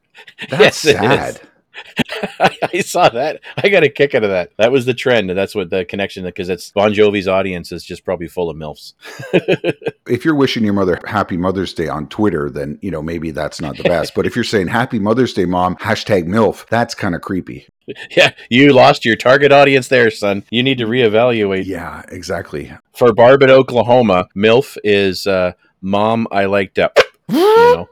That's 0.49 0.85
Yes, 0.85 0.99
sad. 0.99 1.40
I 2.40 2.80
saw 2.80 3.09
that. 3.09 3.40
I 3.56 3.68
got 3.68 3.83
a 3.83 3.88
kick 3.88 4.14
out 4.14 4.25
of 4.25 4.30
that. 4.30 4.52
That 4.59 4.73
was 4.73 4.87
the 4.87 4.95
trend, 4.95 5.30
and 5.30 5.38
that's 5.38 5.54
what 5.54 5.71
the 5.71 5.85
connection 5.85 6.25
because 6.25 6.49
it's 6.49 6.71
Bon 6.71 6.92
Jovi's 6.92 7.28
audience 7.28 7.73
is 7.73 7.85
just 7.85 8.04
probably 8.04 8.28
full 8.28 8.50
of 8.50 8.56
milfs. 8.56 8.95
if 10.09 10.25
you're 10.25 10.35
wishing 10.35 10.64
your 10.64 10.73
mother 10.73 10.99
happy 11.06 11.37
Mother's 11.37 11.75
Day 11.75 11.88
on 11.88 12.09
Twitter, 12.09 12.50
then 12.50 12.78
you 12.83 12.90
know 12.90 13.02
maybe 13.02 13.30
that's 13.30 13.61
not 13.61 13.76
the 13.76 13.85
best. 13.85 14.14
but 14.14 14.26
if 14.26 14.35
you're 14.35 14.45
saying 14.45 14.68
Happy 14.68 14.99
Mother's 14.99 15.35
Day, 15.35 15.45
Mom, 15.45 15.76
hashtag 15.76 16.26
MILF, 16.26 16.66
that's 16.68 16.95
kind 16.95 17.14
of 17.14 17.21
creepy. 17.21 17.66
Yeah, 18.16 18.33
you 18.50 18.73
lost 18.73 19.04
your 19.04 19.14
target 19.14 19.52
audience 19.52 19.87
there, 19.87 20.11
son. 20.11 20.42
You 20.50 20.64
need 20.64 20.78
to 20.78 20.87
reevaluate. 20.87 21.66
Yeah, 21.66 22.02
exactly. 22.09 22.73
For 22.92 23.12
Barbara, 23.12 23.50
Oklahoma, 23.50 24.26
MILF 24.37 24.76
is 24.83 25.25
uh, 25.28 25.52
Mom, 25.83 26.26
I 26.33 26.47
like 26.47 26.75
that. 26.75 26.99
You 27.28 27.37
know? 27.38 27.88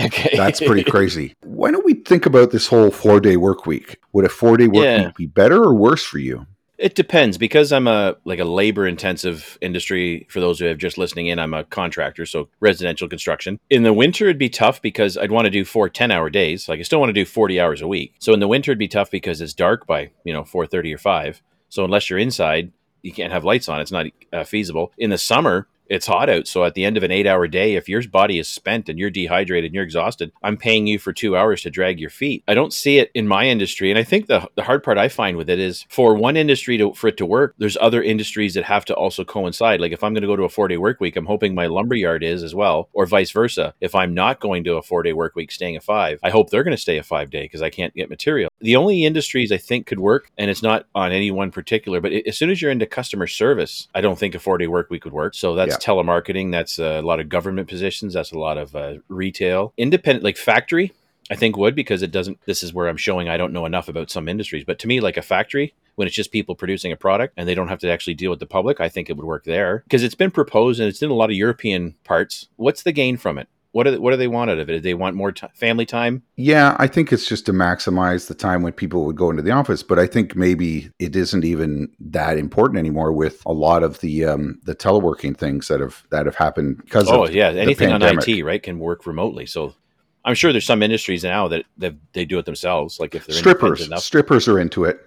Okay. 0.00 0.36
That's 0.36 0.60
pretty 0.60 0.84
crazy. 0.90 1.34
Why 1.42 1.70
don't 1.70 1.84
we 1.84 1.94
think 1.94 2.26
about 2.26 2.50
this 2.50 2.66
whole 2.66 2.90
four 2.90 3.20
day 3.20 3.36
work 3.36 3.66
week? 3.66 3.98
Would 4.12 4.24
a 4.24 4.28
four 4.28 4.56
day 4.56 4.66
work 4.66 4.84
yeah. 4.84 5.06
week 5.06 5.16
be 5.16 5.26
better 5.26 5.62
or 5.62 5.74
worse 5.74 6.04
for 6.04 6.18
you? 6.18 6.46
It 6.76 6.96
depends 6.96 7.38
because 7.38 7.72
I'm 7.72 7.86
a 7.86 8.16
like 8.24 8.40
a 8.40 8.44
labor 8.44 8.86
intensive 8.86 9.56
industry. 9.60 10.26
For 10.28 10.40
those 10.40 10.58
who 10.58 10.66
have 10.66 10.78
just 10.78 10.98
listening 10.98 11.28
in, 11.28 11.38
I'm 11.38 11.54
a 11.54 11.64
contractor, 11.64 12.26
so 12.26 12.48
residential 12.60 13.08
construction. 13.08 13.60
In 13.70 13.84
the 13.84 13.92
winter, 13.92 14.24
it'd 14.24 14.38
be 14.38 14.48
tough 14.48 14.82
because 14.82 15.16
I'd 15.16 15.30
want 15.30 15.44
to 15.44 15.50
do 15.50 15.64
four 15.64 15.88
10 15.88 16.10
hour 16.10 16.28
days. 16.30 16.68
Like 16.68 16.80
I 16.80 16.82
still 16.82 16.98
want 16.98 17.10
to 17.10 17.14
do 17.14 17.24
40 17.24 17.60
hours 17.60 17.80
a 17.80 17.88
week. 17.88 18.14
So 18.18 18.34
in 18.34 18.40
the 18.40 18.48
winter, 18.48 18.72
it'd 18.72 18.78
be 18.78 18.88
tough 18.88 19.10
because 19.10 19.40
it's 19.40 19.54
dark 19.54 19.86
by 19.86 20.10
you 20.24 20.32
know 20.32 20.42
4:30 20.42 20.94
or 20.94 20.98
5. 20.98 21.42
So 21.68 21.84
unless 21.84 22.10
you're 22.10 22.18
inside, 22.18 22.72
you 23.02 23.12
can't 23.12 23.32
have 23.32 23.44
lights 23.44 23.68
on. 23.68 23.80
It's 23.80 23.92
not 23.92 24.06
uh, 24.32 24.44
feasible. 24.44 24.92
In 24.98 25.10
the 25.10 25.18
summer, 25.18 25.68
it's 25.88 26.06
hot 26.06 26.30
out. 26.30 26.46
So 26.46 26.64
at 26.64 26.74
the 26.74 26.84
end 26.84 26.96
of 26.96 27.02
an 27.02 27.10
eight 27.10 27.26
hour 27.26 27.46
day, 27.46 27.74
if 27.74 27.88
your 27.88 28.02
body 28.08 28.38
is 28.38 28.48
spent 28.48 28.88
and 28.88 28.98
you're 28.98 29.10
dehydrated 29.10 29.68
and 29.68 29.74
you're 29.74 29.84
exhausted, 29.84 30.32
I'm 30.42 30.56
paying 30.56 30.86
you 30.86 30.98
for 30.98 31.12
two 31.12 31.36
hours 31.36 31.62
to 31.62 31.70
drag 31.70 32.00
your 32.00 32.10
feet. 32.10 32.44
I 32.48 32.54
don't 32.54 32.72
see 32.72 32.98
it 32.98 33.10
in 33.14 33.28
my 33.28 33.44
industry. 33.44 33.90
And 33.90 33.98
I 33.98 34.04
think 34.04 34.26
the, 34.26 34.48
the 34.54 34.62
hard 34.62 34.82
part 34.82 34.98
I 34.98 35.08
find 35.08 35.36
with 35.36 35.50
it 35.50 35.58
is 35.58 35.84
for 35.88 36.14
one 36.14 36.36
industry 36.36 36.78
to, 36.78 36.92
for 36.94 37.08
it 37.08 37.16
to 37.18 37.26
work, 37.26 37.54
there's 37.58 37.76
other 37.80 38.02
industries 38.02 38.54
that 38.54 38.64
have 38.64 38.84
to 38.86 38.94
also 38.94 39.24
coincide. 39.24 39.80
Like 39.80 39.92
if 39.92 40.02
I'm 40.02 40.14
going 40.14 40.22
to 40.22 40.28
go 40.28 40.36
to 40.36 40.44
a 40.44 40.48
four 40.48 40.68
day 40.68 40.76
work 40.76 41.00
week, 41.00 41.16
I'm 41.16 41.26
hoping 41.26 41.54
my 41.54 41.66
lumber 41.66 41.94
yard 41.94 42.22
is 42.22 42.42
as 42.42 42.54
well, 42.54 42.88
or 42.92 43.06
vice 43.06 43.30
versa. 43.30 43.74
If 43.80 43.94
I'm 43.94 44.14
not 44.14 44.40
going 44.40 44.64
to 44.64 44.76
a 44.76 44.82
four 44.82 45.02
day 45.02 45.12
work 45.12 45.34
week, 45.34 45.52
staying 45.52 45.76
a 45.76 45.80
five, 45.80 46.18
I 46.22 46.30
hope 46.30 46.50
they're 46.50 46.64
going 46.64 46.76
to 46.76 46.80
stay 46.80 46.98
a 46.98 47.02
five 47.02 47.30
day 47.30 47.42
because 47.42 47.62
I 47.62 47.70
can't 47.70 47.94
get 47.94 48.10
material. 48.10 48.50
The 48.60 48.76
only 48.76 49.04
industries 49.04 49.52
I 49.52 49.58
think 49.58 49.86
could 49.86 50.00
work, 50.00 50.30
and 50.38 50.50
it's 50.50 50.62
not 50.62 50.86
on 50.94 51.12
any 51.12 51.30
one 51.30 51.50
particular, 51.50 52.00
but 52.00 52.12
as 52.12 52.36
soon 52.36 52.50
as 52.50 52.60
you're 52.60 52.70
into 52.70 52.86
customer 52.86 53.26
service, 53.26 53.88
I 53.94 54.00
don't 54.00 54.18
think 54.18 54.34
a 54.34 54.38
four 54.38 54.58
day 54.58 54.66
work 54.66 54.90
week 54.90 55.04
would 55.04 55.12
work. 55.12 55.34
So 55.34 55.54
that's 55.54 55.72
yeah. 55.72 55.73
Telemarketing. 55.78 56.50
That's 56.50 56.78
a 56.78 57.00
lot 57.00 57.20
of 57.20 57.28
government 57.28 57.68
positions. 57.68 58.14
That's 58.14 58.32
a 58.32 58.38
lot 58.38 58.58
of 58.58 58.74
uh, 58.74 58.94
retail, 59.08 59.72
independent, 59.76 60.24
like 60.24 60.36
factory. 60.36 60.92
I 61.30 61.36
think 61.36 61.56
would 61.56 61.74
because 61.74 62.02
it 62.02 62.10
doesn't. 62.10 62.38
This 62.44 62.62
is 62.62 62.74
where 62.74 62.86
I'm 62.86 62.98
showing 62.98 63.28
I 63.28 63.38
don't 63.38 63.52
know 63.52 63.64
enough 63.64 63.88
about 63.88 64.10
some 64.10 64.28
industries, 64.28 64.64
but 64.64 64.78
to 64.80 64.86
me, 64.86 65.00
like 65.00 65.16
a 65.16 65.22
factory, 65.22 65.74
when 65.94 66.06
it's 66.06 66.16
just 66.16 66.32
people 66.32 66.54
producing 66.54 66.92
a 66.92 66.96
product 66.96 67.34
and 67.36 67.48
they 67.48 67.54
don't 67.54 67.68
have 67.68 67.78
to 67.80 67.90
actually 67.90 68.14
deal 68.14 68.30
with 68.30 68.40
the 68.40 68.46
public, 68.46 68.80
I 68.80 68.88
think 68.88 69.08
it 69.08 69.16
would 69.16 69.24
work 69.24 69.44
there 69.44 69.82
because 69.84 70.02
it's 70.02 70.14
been 70.14 70.30
proposed 70.30 70.80
and 70.80 70.88
it's 70.88 71.02
in 71.02 71.10
a 71.10 71.14
lot 71.14 71.30
of 71.30 71.36
European 71.36 71.94
parts. 72.04 72.48
What's 72.56 72.82
the 72.82 72.92
gain 72.92 73.16
from 73.16 73.38
it? 73.38 73.48
What 73.74 73.86
do 73.86 73.90
they, 73.90 73.98
what 73.98 74.12
do 74.12 74.16
they 74.16 74.28
want 74.28 74.52
out 74.52 74.60
of 74.60 74.70
it? 74.70 74.74
Do 74.74 74.80
they 74.80 74.94
want 74.94 75.16
more 75.16 75.32
t- 75.32 75.48
family 75.52 75.84
time? 75.84 76.22
Yeah, 76.36 76.76
I 76.78 76.86
think 76.86 77.12
it's 77.12 77.26
just 77.26 77.44
to 77.46 77.52
maximize 77.52 78.28
the 78.28 78.34
time 78.34 78.62
when 78.62 78.72
people 78.72 79.04
would 79.04 79.16
go 79.16 79.30
into 79.30 79.42
the 79.42 79.50
office. 79.50 79.82
But 79.82 79.98
I 79.98 80.06
think 80.06 80.36
maybe 80.36 80.92
it 81.00 81.16
isn't 81.16 81.44
even 81.44 81.90
that 81.98 82.38
important 82.38 82.78
anymore 82.78 83.10
with 83.10 83.42
a 83.44 83.52
lot 83.52 83.82
of 83.82 83.98
the 83.98 84.26
um, 84.26 84.60
the 84.62 84.76
teleworking 84.76 85.36
things 85.36 85.66
that 85.66 85.80
have 85.80 86.06
that 86.10 86.24
have 86.24 86.36
happened 86.36 86.76
because. 86.84 87.08
Oh 87.10 87.26
yeah, 87.26 87.48
anything 87.48 87.90
on 87.90 88.00
IT 88.00 88.44
right 88.44 88.62
can 88.62 88.78
work 88.78 89.06
remotely. 89.06 89.44
So 89.44 89.74
I'm 90.24 90.36
sure 90.36 90.52
there's 90.52 90.66
some 90.66 90.80
industries 90.80 91.24
now 91.24 91.48
that, 91.48 91.64
that 91.78 91.96
they 92.12 92.24
do 92.24 92.38
it 92.38 92.44
themselves. 92.44 93.00
Like 93.00 93.16
if 93.16 93.26
they're 93.26 93.34
strippers, 93.34 93.90
strippers 94.04 94.46
are 94.46 94.60
into 94.60 94.84
it. 94.84 95.00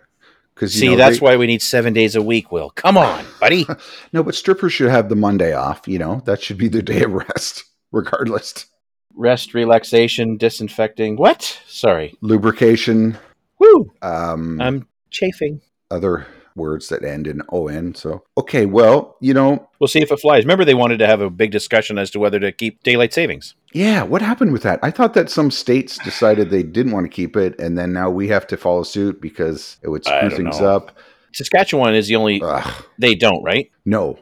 Because 0.53 0.74
see, 0.74 0.89
know, 0.89 0.97
that's 0.97 1.19
they, 1.19 1.24
why 1.24 1.38
we 1.38 1.47
need 1.47 1.62
seven 1.62 1.93
days 1.93 2.17
a 2.17 2.21
week. 2.21 2.51
Will 2.51 2.71
come 2.71 2.97
on, 2.97 3.24
buddy. 3.39 3.65
no, 4.12 4.24
but 4.24 4.36
strippers 4.36 4.74
should 4.74 4.89
have 4.89 5.07
the 5.07 5.15
Monday 5.15 5.53
off. 5.53 5.88
You 5.88 6.00
know, 6.00 6.21
that 6.25 6.43
should 6.43 6.57
be 6.57 6.67
their 6.67 6.81
day 6.81 7.03
of 7.03 7.13
rest 7.13 7.63
regardless. 7.91 8.67
Rest, 9.15 9.53
relaxation, 9.53 10.38
disinfecting. 10.38 11.15
What? 11.17 11.60
Sorry. 11.67 12.15
Lubrication. 12.22 13.17
Woo. 13.60 13.91
Um, 14.01 14.62
I'm 14.62 14.88
chafing. 15.10 15.62
Other 15.89 16.27
words 16.58 16.89
that 16.89 17.03
end 17.03 17.27
in 17.27 17.41
on. 17.50 17.96
So, 17.96 18.24
okay, 18.38 18.65
well, 18.65 19.15
you 19.22 19.34
know, 19.34 19.70
we'll 19.79 19.88
see 19.88 20.01
if 20.01 20.12
it 20.12 20.20
flies. 20.20 20.44
Remember, 20.44 20.65
they 20.65 20.74
wanted 20.74 20.98
to 21.00 21.08
have 21.08 21.22
a 21.22 21.29
big 21.29 21.51
discussion 21.51 21.98
as 21.98 22.12
to 22.12 22.20
whether 22.20 22.39
to 22.39 22.51
keep 22.51 22.84
daylight 22.84 23.13
savings. 23.13 23.56
Yeah, 23.74 24.03
what 24.03 24.22
happened 24.22 24.51
with 24.51 24.63
that? 24.63 24.79
I 24.84 24.91
thought 24.91 25.13
that 25.13 25.29
some 25.29 25.51
states 25.51 25.98
decided 26.00 26.50
they 26.50 26.63
didn't 26.63 26.91
want 26.91 27.06
to 27.06 27.15
keep 27.15 27.38
it, 27.38 27.60
and 27.60 27.77
then 27.77 27.94
now 27.94 28.10
we 28.10 28.27
have 28.27 28.48
to 28.48 28.58
follow 28.58 28.84
suit 28.84 29.22
because 29.22 29.77
it 29.84 29.89
would 29.89 30.03
screw 30.03 30.29
things 30.29 30.60
know. 30.60 30.75
up. 30.75 30.98
Saskatchewan 31.34 31.94
is 31.96 32.08
the 32.08 32.15
only. 32.15 32.41
Ugh. 32.44 32.86
They 32.98 33.15
don't, 33.15 33.44
right? 33.44 33.72
No, 33.86 34.20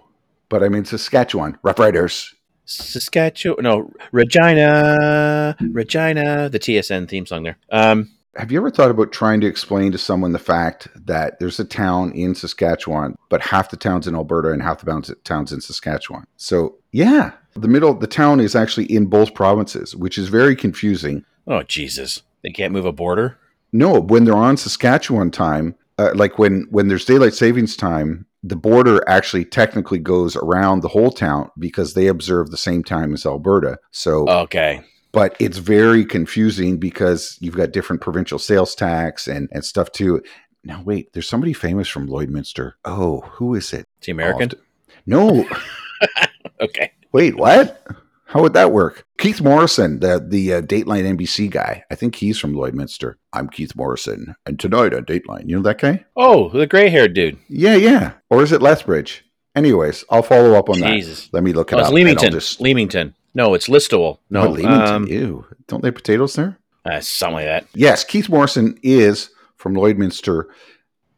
but 0.50 0.64
I 0.64 0.70
mean 0.70 0.86
Saskatchewan 0.86 1.58
Roughriders. 1.64 2.34
Saskatchewan, 2.66 3.64
no, 3.64 3.92
Regina, 4.12 5.56
Regina, 5.72 6.50
the 6.50 6.60
TSN 6.60 7.08
theme 7.08 7.26
song 7.26 7.44
there. 7.44 7.58
Um, 7.72 8.12
have 8.36 8.52
you 8.52 8.58
ever 8.58 8.70
thought 8.70 8.92
about 8.92 9.14
trying 9.14 9.40
to 9.42 9.48
explain 9.48 9.94
to 9.94 9.98
someone 9.98 10.34
the 10.34 10.40
fact 10.40 10.90
that 11.06 11.40
there's 11.40 11.60
a 11.60 11.64
town 11.64 12.12
in 12.12 12.36
Saskatchewan, 12.36 13.16
but 13.30 13.42
half 13.42 13.70
the 13.70 13.78
town's 13.78 14.08
in 14.08 14.16
Alberta 14.16 14.52
and 14.52 14.62
half 14.62 14.82
the 14.82 15.16
town's 15.24 15.54
in 15.54 15.62
Saskatchewan? 15.62 16.26
So, 16.36 16.76
yeah, 16.92 17.32
the 17.56 17.70
middle, 17.70 17.94
the 17.94 18.08
town 18.08 18.42
is 18.42 18.56
actually 18.56 18.92
in 18.92 19.06
both 19.06 19.34
provinces, 19.34 19.96
which 19.96 20.18
is 20.18 20.28
very 20.28 20.56
confusing. 20.56 21.24
Oh, 21.48 21.64
Jesus. 21.64 22.24
They 22.44 22.50
can't 22.50 22.74
move 22.74 22.86
a 22.86 22.92
border? 22.92 23.38
No, 23.72 24.00
when 24.02 24.26
they're 24.26 24.36
on 24.36 24.58
Saskatchewan 24.58 25.32
time, 25.32 25.76
uh, 25.98 26.12
like 26.14 26.38
when, 26.38 26.68
when 26.70 26.90
there's 26.90 27.06
daylight 27.06 27.34
savings 27.34 27.78
time, 27.78 28.26
the 28.46 28.56
border 28.56 29.02
actually 29.08 29.44
technically 29.44 29.98
goes 29.98 30.36
around 30.36 30.82
the 30.82 30.88
whole 30.88 31.12
town 31.12 31.50
because 31.58 31.94
they 31.94 32.06
observe 32.06 32.52
the 32.52 32.58
same 32.58 32.84
time 32.84 33.14
as 33.14 33.26
Alberta. 33.26 33.80
So 33.90 34.30
okay, 34.30 34.84
but 35.12 35.36
it's 35.40 35.58
very 35.58 36.06
confusing 36.06 36.78
because 36.78 37.38
you've 37.42 37.58
got 37.58 37.72
different 37.72 38.04
provincial 38.04 38.38
sales 38.38 38.76
tax 38.76 39.28
and 39.28 39.50
and 39.52 39.66
stuff 39.66 39.92
too. 39.92 40.22
Now 40.64 40.84
wait, 40.84 41.12
there's 41.14 41.28
somebody 41.28 41.54
famous 41.54 41.88
from 41.88 42.08
Lloydminster. 42.08 42.74
Oh, 42.86 43.22
who 43.22 43.56
is 43.56 43.74
it? 43.74 43.88
The 44.02 44.12
American? 44.12 44.52
Oh, 44.54 44.60
no. 45.08 45.50
okay. 46.62 46.92
Wait, 47.12 47.36
what? 47.36 47.84
How 48.36 48.42
would 48.42 48.54
that 48.54 48.74
work? 48.74 49.06
Keith 49.18 49.40
Morrison, 49.40 50.02
the 50.02 50.20
the 50.20 50.56
uh, 50.56 50.62
Dateline 50.62 51.18
NBC 51.18 51.50
guy. 51.50 51.86
I 51.90 51.96
think 51.96 52.16
he's 52.16 52.38
from 52.38 52.54
Lloydminster. 52.54 53.14
I'm 53.32 53.48
Keith 53.48 53.76
Morrison, 53.76 54.36
and 54.46 54.60
tonight 54.60 54.94
on 54.94 55.06
Dateline, 55.06 55.48
you 55.48 55.56
know 55.56 55.62
that 55.62 55.80
guy? 55.80 56.04
Oh, 56.18 56.50
the 56.50 56.68
gray 56.68 56.90
haired 56.90 57.14
dude. 57.14 57.38
Yeah, 57.48 57.76
yeah. 57.76 58.14
Or 58.36 58.44
is 58.44 58.52
it 58.52 58.62
Lethbridge? 58.62 59.24
Anyways, 59.56 60.04
I'll 60.10 60.22
follow 60.22 60.56
up 60.56 60.70
on 60.70 60.76
Jesus. 60.76 61.28
that. 61.28 61.34
Let 61.34 61.44
me 61.44 61.54
look 61.54 61.72
it 61.72 61.76
oh, 61.76 61.84
up. 61.84 61.94
Leamington. 61.94 62.34
Just... 62.34 62.60
Leamington. 62.60 63.16
No, 63.34 63.54
it's 63.54 63.70
Listowel. 63.70 64.20
No, 64.30 64.48
oh, 64.48 64.50
Leamington. 64.50 64.82
Um, 64.82 65.08
Ew. 65.08 65.46
Don't 65.68 65.82
they 65.82 65.88
have 65.88 65.96
potatoes 65.96 66.36
there? 66.36 66.60
Uh, 66.84 67.00
something 67.00 67.36
like 67.36 67.46
that. 67.46 67.66
Yes, 67.74 68.04
Keith 68.04 68.28
Morrison 68.28 68.78
is 68.84 69.30
from 69.56 69.74
Lloydminster. 69.74 70.48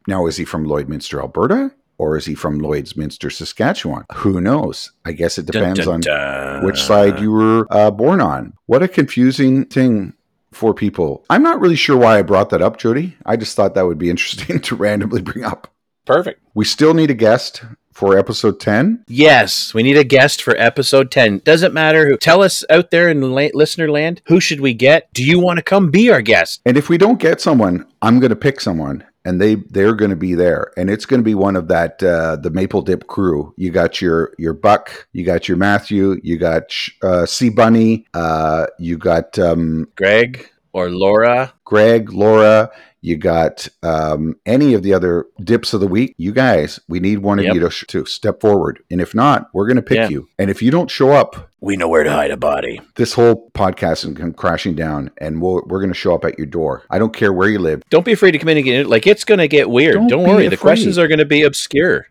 Now, 0.06 0.26
is 0.26 0.36
he 0.36 0.44
from 0.44 0.64
Lloydminster, 0.64 1.20
Alberta? 1.20 1.72
or 1.98 2.16
is 2.16 2.26
he 2.26 2.34
from 2.36 2.60
Lloydsminster, 2.60 3.30
Saskatchewan? 3.30 4.04
Who 4.14 4.40
knows? 4.40 4.92
I 5.04 5.10
guess 5.10 5.36
it 5.36 5.46
depends 5.46 5.80
dun, 5.80 6.00
dun, 6.00 6.00
dun. 6.00 6.56
on 6.58 6.64
which 6.64 6.80
side 6.80 7.18
you 7.18 7.32
were 7.32 7.66
uh, 7.70 7.90
born 7.90 8.20
on. 8.20 8.54
What 8.66 8.84
a 8.84 8.88
confusing 8.88 9.64
thing 9.64 10.14
for 10.52 10.72
people. 10.72 11.24
I'm 11.28 11.42
not 11.42 11.60
really 11.60 11.76
sure 11.76 11.96
why 11.96 12.18
I 12.18 12.22
brought 12.22 12.50
that 12.50 12.62
up, 12.62 12.78
Jody. 12.78 13.16
I 13.26 13.36
just 13.36 13.56
thought 13.56 13.74
that 13.74 13.86
would 13.86 13.98
be 13.98 14.10
interesting 14.10 14.60
to 14.62 14.76
randomly 14.76 15.22
bring 15.22 15.44
up. 15.44 15.74
Perfect. 16.08 16.40
We 16.54 16.64
still 16.64 16.94
need 16.94 17.10
a 17.10 17.14
guest 17.14 17.62
for 17.92 18.16
episode 18.16 18.60
10? 18.60 19.04
Yes, 19.08 19.74
we 19.74 19.82
need 19.82 19.98
a 19.98 20.04
guest 20.04 20.42
for 20.42 20.56
episode 20.56 21.10
10. 21.10 21.40
Doesn't 21.40 21.74
matter 21.74 22.08
who. 22.08 22.16
Tell 22.16 22.42
us 22.42 22.64
out 22.70 22.90
there 22.90 23.10
in 23.10 23.20
la- 23.20 23.48
listener 23.52 23.90
land, 23.90 24.22
who 24.26 24.40
should 24.40 24.60
we 24.60 24.72
get? 24.72 25.12
Do 25.12 25.22
you 25.22 25.38
want 25.38 25.58
to 25.58 25.62
come 25.62 25.90
be 25.90 26.10
our 26.10 26.22
guest? 26.22 26.62
And 26.64 26.78
if 26.78 26.88
we 26.88 26.96
don't 26.96 27.20
get 27.20 27.42
someone, 27.42 27.84
I'm 28.00 28.20
going 28.20 28.30
to 28.30 28.36
pick 28.36 28.60
someone 28.60 29.04
and 29.26 29.38
they 29.38 29.56
they're 29.56 29.94
going 29.94 30.10
to 30.10 30.16
be 30.16 30.34
there 30.34 30.72
and 30.78 30.88
it's 30.88 31.04
going 31.04 31.20
to 31.20 31.24
be 31.24 31.34
one 31.34 31.56
of 31.56 31.68
that 31.68 32.02
uh, 32.02 32.36
the 32.36 32.50
maple 32.50 32.80
dip 32.80 33.08
crew 33.08 33.52
you 33.56 33.70
got 33.70 34.00
your 34.00 34.32
your 34.38 34.54
buck 34.54 35.06
you 35.12 35.24
got 35.24 35.48
your 35.48 35.56
matthew 35.56 36.18
you 36.22 36.38
got 36.38 36.72
uh, 37.02 37.26
c 37.26 37.50
bunny 37.50 38.06
uh, 38.14 38.66
you 38.78 38.96
got 38.96 39.38
um, 39.38 39.86
greg 39.96 40.48
or 40.78 40.90
laura 40.90 41.52
greg 41.64 42.12
laura 42.12 42.70
you 43.00 43.16
got 43.16 43.68
um, 43.82 44.36
any 44.44 44.74
of 44.74 44.82
the 44.82 44.92
other 44.92 45.26
dips 45.42 45.72
of 45.72 45.80
the 45.80 45.86
week, 45.86 46.14
you 46.18 46.32
guys, 46.32 46.80
we 46.88 46.98
need 46.98 47.20
one 47.20 47.38
yep. 47.38 47.50
of 47.50 47.54
you 47.54 47.68
to, 47.68 47.86
to 47.86 48.04
step 48.06 48.40
forward. 48.40 48.82
And 48.90 49.00
if 49.00 49.14
not, 49.14 49.48
we're 49.52 49.66
going 49.66 49.76
to 49.76 49.82
pick 49.82 49.98
yeah. 49.98 50.08
you. 50.08 50.28
And 50.38 50.50
if 50.50 50.62
you 50.62 50.70
don't 50.70 50.90
show 50.90 51.12
up, 51.12 51.50
we 51.60 51.76
know 51.76 51.88
where 51.88 52.02
to 52.02 52.10
hide 52.10 52.30
a 52.30 52.36
body. 52.36 52.80
This 52.96 53.12
whole 53.12 53.50
podcast 53.52 54.04
is 54.04 54.16
come 54.16 54.32
crashing 54.32 54.74
down, 54.74 55.10
and 55.18 55.40
we 55.40 55.48
we 55.48 55.76
are 55.76 55.80
going 55.80 55.88
to 55.88 55.94
show 55.94 56.14
up 56.14 56.24
at 56.24 56.38
your 56.38 56.46
door. 56.46 56.84
I 56.90 56.98
don't 56.98 57.14
care 57.14 57.32
where 57.32 57.48
you 57.48 57.58
live. 57.58 57.82
Don't 57.88 58.04
be 58.04 58.12
afraid 58.12 58.32
to 58.32 58.38
come 58.38 58.48
in 58.48 58.56
and 58.56 58.64
get 58.64 58.80
it. 58.80 58.88
Like, 58.88 59.06
it's 59.06 59.24
going 59.24 59.38
to 59.38 59.48
get 59.48 59.70
weird. 59.70 59.94
Don't, 59.94 60.08
don't 60.08 60.22
worry. 60.22 60.46
Afraid. 60.46 60.50
The 60.50 60.56
questions 60.56 60.98
are 60.98 61.08
going 61.08 61.18
to 61.18 61.24
be 61.24 61.42
obscure. 61.42 62.06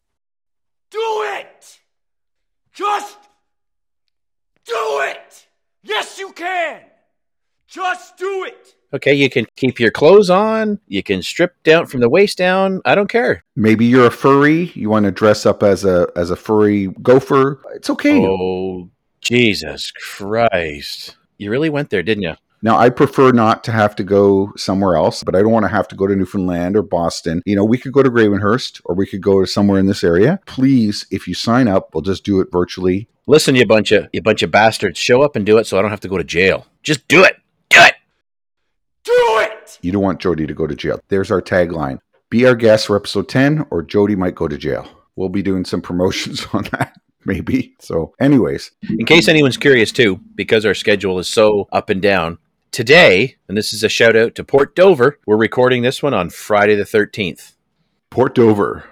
Do 0.90 1.26
it! 1.38 1.80
Just 2.74 3.18
do 4.66 5.02
it! 5.02 5.48
Yes, 5.84 6.18
you 6.18 6.32
can! 6.32 6.82
Just 7.78 8.18
do 8.18 8.44
it! 8.44 8.74
Okay, 8.92 9.14
you 9.14 9.30
can 9.30 9.46
keep 9.56 9.80
your 9.80 9.92
clothes 9.92 10.32
on. 10.32 10.80
You 10.88 11.04
can 11.04 11.22
strip 11.22 11.62
down 11.62 11.86
from 11.86 12.00
the 12.00 12.10
waist 12.10 12.36
down. 12.36 12.82
I 12.86 12.96
don't 12.96 13.08
care. 13.08 13.44
Maybe 13.56 13.86
you're 13.86 14.08
a 14.08 14.12
furry. 14.12 14.72
You 14.74 14.90
want 14.90 15.06
to 15.06 15.12
dress 15.12 15.46
up 15.46 15.62
as 15.62 15.86
a 15.86 16.08
as 16.16 16.32
a 16.32 16.36
furry 16.36 16.88
gopher. 17.04 17.62
It's 17.76 17.92
okay. 17.92 18.26
Oh, 18.26 18.90
Jesus 19.22 19.92
Christ! 19.92 21.18
You 21.38 21.52
really 21.52 21.70
went 21.70 21.92
there, 21.92 22.02
didn't 22.02 22.24
you? 22.24 22.34
Now, 22.64 22.80
I 22.80 22.90
prefer 22.90 23.32
not 23.32 23.64
to 23.66 23.72
have 23.72 23.96
to 23.98 24.04
go 24.04 24.54
somewhere 24.58 24.96
else, 24.96 25.24
but 25.24 25.36
I 25.36 25.44
don't 25.44 25.52
want 25.52 25.66
to 25.66 25.70
have 25.70 25.88
to 25.90 25.96
go 25.96 26.08
to 26.08 26.16
Newfoundland 26.16 26.76
or 26.76 26.82
Boston. 26.82 27.44
You 27.46 27.56
know, 27.56 27.64
we 27.64 27.78
could 27.78 27.94
go 27.94 28.02
to 28.02 28.10
Gravenhurst 28.10 28.82
or 28.86 28.96
we 28.96 29.06
could 29.06 29.22
go 29.22 29.40
to 29.40 29.46
somewhere 29.46 29.78
in 29.78 29.86
this 29.86 30.04
area. 30.04 30.40
Please, 30.48 31.06
if 31.12 31.28
you 31.28 31.36
sign 31.36 31.68
up, 31.68 31.94
we'll 31.94 32.02
just 32.02 32.24
do 32.24 32.42
it 32.42 32.48
virtually. 32.52 33.08
Listen, 33.28 33.56
you 33.56 33.68
bunch 33.68 33.92
of 33.92 34.08
you 34.14 34.24
bunch 34.24 34.42
of 34.42 34.50
bastards, 34.50 34.98
show 34.98 35.22
up 35.22 35.36
and 35.36 35.46
do 35.46 35.60
it, 35.60 35.68
so 35.68 35.78
I 35.78 35.84
don't 35.84 35.92
have 35.92 36.00
to 36.00 36.08
go 36.08 36.18
to 36.18 36.24
jail. 36.24 36.66
Just 36.82 37.08
do 37.08 37.24
it. 37.24 37.28
Do 37.28 37.36
it. 37.36 37.44
Do 39.08 39.40
it! 39.42 39.80
You 39.82 39.92
don't 39.94 40.02
want 40.04 40.20
Jody 40.20 40.46
to 40.48 40.54
go 40.54 40.68
to 40.68 40.76
jail. 40.76 41.00
There's 41.08 41.32
our 41.32 41.42
tagline 41.42 42.00
Be 42.30 42.46
our 42.46 42.56
guest 42.56 42.88
for 42.88 42.96
episode 42.98 43.30
10, 43.30 43.66
or 43.72 43.82
Jody 43.82 44.16
might 44.18 44.36
go 44.36 44.48
to 44.50 44.58
jail. 44.58 44.86
We'll 45.16 45.30
be 45.30 45.42
doing 45.42 45.64
some 45.66 45.82
promotions 45.82 46.46
on 46.54 46.64
that, 46.72 47.00
maybe. 47.26 47.74
So, 47.80 48.14
anyways, 48.20 48.72
In 48.90 49.06
case 49.06 49.28
anyone's 49.30 49.56
curious 49.58 49.92
too, 49.94 50.20
because 50.36 50.66
our 50.66 50.74
schedule 50.74 51.20
is 51.20 51.30
so 51.30 51.68
up 51.72 51.90
and 51.90 52.02
down, 52.02 52.38
today, 52.72 53.38
and 53.48 53.58
this 53.58 53.72
is 53.74 53.82
a 53.84 53.90
shout 53.90 54.16
out 54.18 54.36
to 54.36 54.44
Port 54.44 54.76
Dover, 54.76 55.20
we're 55.26 55.38
recording 55.38 55.84
this 55.84 56.04
one 56.04 56.14
on 56.14 56.30
Friday 56.30 56.76
the 56.76 56.84
13th. 56.84 57.54
Port 58.10 58.36
Dover. 58.36 58.84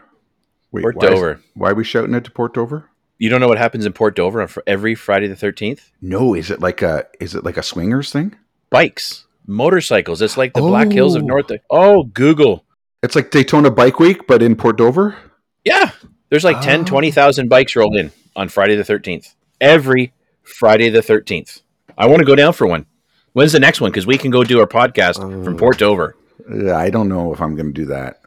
Wait, 0.71 0.83
Port 0.83 0.95
why 0.95 1.05
is- 1.07 1.09
Dover. 1.13 1.41
why 1.55 1.69
are 1.71 1.75
we 1.75 1.83
shouting 1.83 2.13
it 2.15 2.23
to 2.23 2.31
Port 2.31 2.53
Dover? 2.53 2.89
You 3.17 3.29
don't 3.29 3.39
know 3.41 3.47
what 3.49 3.57
happens 3.57 3.85
in 3.85 3.93
Port 3.93 4.15
Dover 4.15 4.41
on 4.41 4.47
fr- 4.47 4.59
every 4.67 4.95
Friday 4.95 5.27
the 5.27 5.35
13th? 5.35 5.91
No, 6.01 6.33
is 6.33 6.49
it 6.51 6.59
like 6.61 6.81
a 6.81 7.05
is 7.19 7.35
it 7.35 7.43
like 7.45 7.57
a 7.57 7.63
swingers 7.63 8.11
thing? 8.11 8.35
Bikes, 8.69 9.25
motorcycles. 9.47 10.21
It's 10.21 10.37
like 10.37 10.53
the 10.53 10.61
Black 10.61 10.91
Hills 10.91 11.15
of 11.15 11.23
Oh. 11.23 11.25
North. 11.27 11.51
Oh, 11.69 12.03
Google. 12.03 12.63
It's 13.03 13.15
like 13.15 13.31
Daytona 13.31 13.69
Bike 13.71 13.99
Week, 13.99 14.25
but 14.27 14.41
in 14.41 14.55
Port 14.55 14.77
Dover. 14.77 15.15
Yeah. 15.63 15.91
There's 16.29 16.43
like 16.43 16.61
10, 16.61 16.81
Oh. 16.81 16.83
20,000 16.85 17.49
bikes 17.49 17.75
rolled 17.75 17.95
in 17.95 18.11
on 18.35 18.49
Friday 18.49 18.75
the 18.75 18.83
13th. 18.83 19.35
Every 19.61 20.13
Friday 20.43 20.89
the 20.89 21.01
13th. 21.01 21.61
I 21.97 22.07
want 22.07 22.19
to 22.19 22.25
go 22.25 22.35
down 22.35 22.53
for 22.53 22.67
one. 22.67 22.85
When's 23.33 23.51
the 23.51 23.59
next 23.59 23.81
one? 23.81 23.91
Because 23.91 24.07
we 24.07 24.17
can 24.17 24.31
go 24.31 24.43
do 24.43 24.59
our 24.59 24.67
podcast 24.67 25.15
from 25.19 25.55
Oh. 25.55 25.57
Port 25.57 25.77
Dover. 25.77 26.15
I 26.73 26.89
don't 26.89 27.09
know 27.09 27.33
if 27.33 27.41
I'm 27.41 27.55
going 27.55 27.67
to 27.67 27.73
do 27.73 27.85
that. 27.87 28.21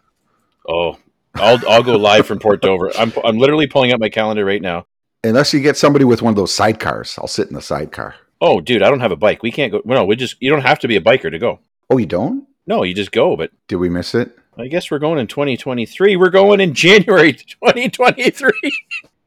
Oh, 0.68 0.96
I'll, 1.34 1.58
I'll 1.68 1.82
go 1.82 1.96
live 1.96 2.26
from 2.26 2.38
Port 2.38 2.62
Dover. 2.62 2.90
I'm, 2.96 3.12
I'm 3.24 3.38
literally 3.38 3.66
pulling 3.66 3.92
up 3.92 4.00
my 4.00 4.08
calendar 4.08 4.44
right 4.44 4.60
now. 4.62 4.86
Unless 5.24 5.52
you 5.52 5.60
get 5.60 5.76
somebody 5.76 6.04
with 6.04 6.22
one 6.22 6.30
of 6.32 6.36
those 6.36 6.56
sidecars, 6.56 7.18
I'll 7.18 7.26
sit 7.28 7.48
in 7.48 7.54
the 7.54 7.62
sidecar. 7.62 8.14
Oh, 8.40 8.60
dude, 8.60 8.82
I 8.82 8.88
don't 8.88 9.00
have 9.00 9.12
a 9.12 9.16
bike. 9.16 9.42
We 9.42 9.50
can't 9.50 9.72
go. 9.72 9.82
No, 9.84 10.04
we 10.04 10.16
just, 10.16 10.36
you 10.40 10.50
don't 10.50 10.62
have 10.62 10.78
to 10.80 10.88
be 10.88 10.96
a 10.96 11.00
biker 11.00 11.30
to 11.30 11.38
go. 11.38 11.60
Oh, 11.90 11.98
you 11.98 12.06
don't? 12.06 12.46
No, 12.66 12.82
you 12.82 12.94
just 12.94 13.12
go. 13.12 13.36
But 13.36 13.50
Did 13.66 13.76
we 13.76 13.88
miss 13.88 14.14
it? 14.14 14.36
I 14.58 14.66
guess 14.66 14.90
we're 14.90 14.98
going 14.98 15.18
in 15.18 15.26
2023. 15.28 16.16
We're 16.16 16.30
going 16.30 16.60
in 16.60 16.74
January 16.74 17.32
2023. 17.32 18.50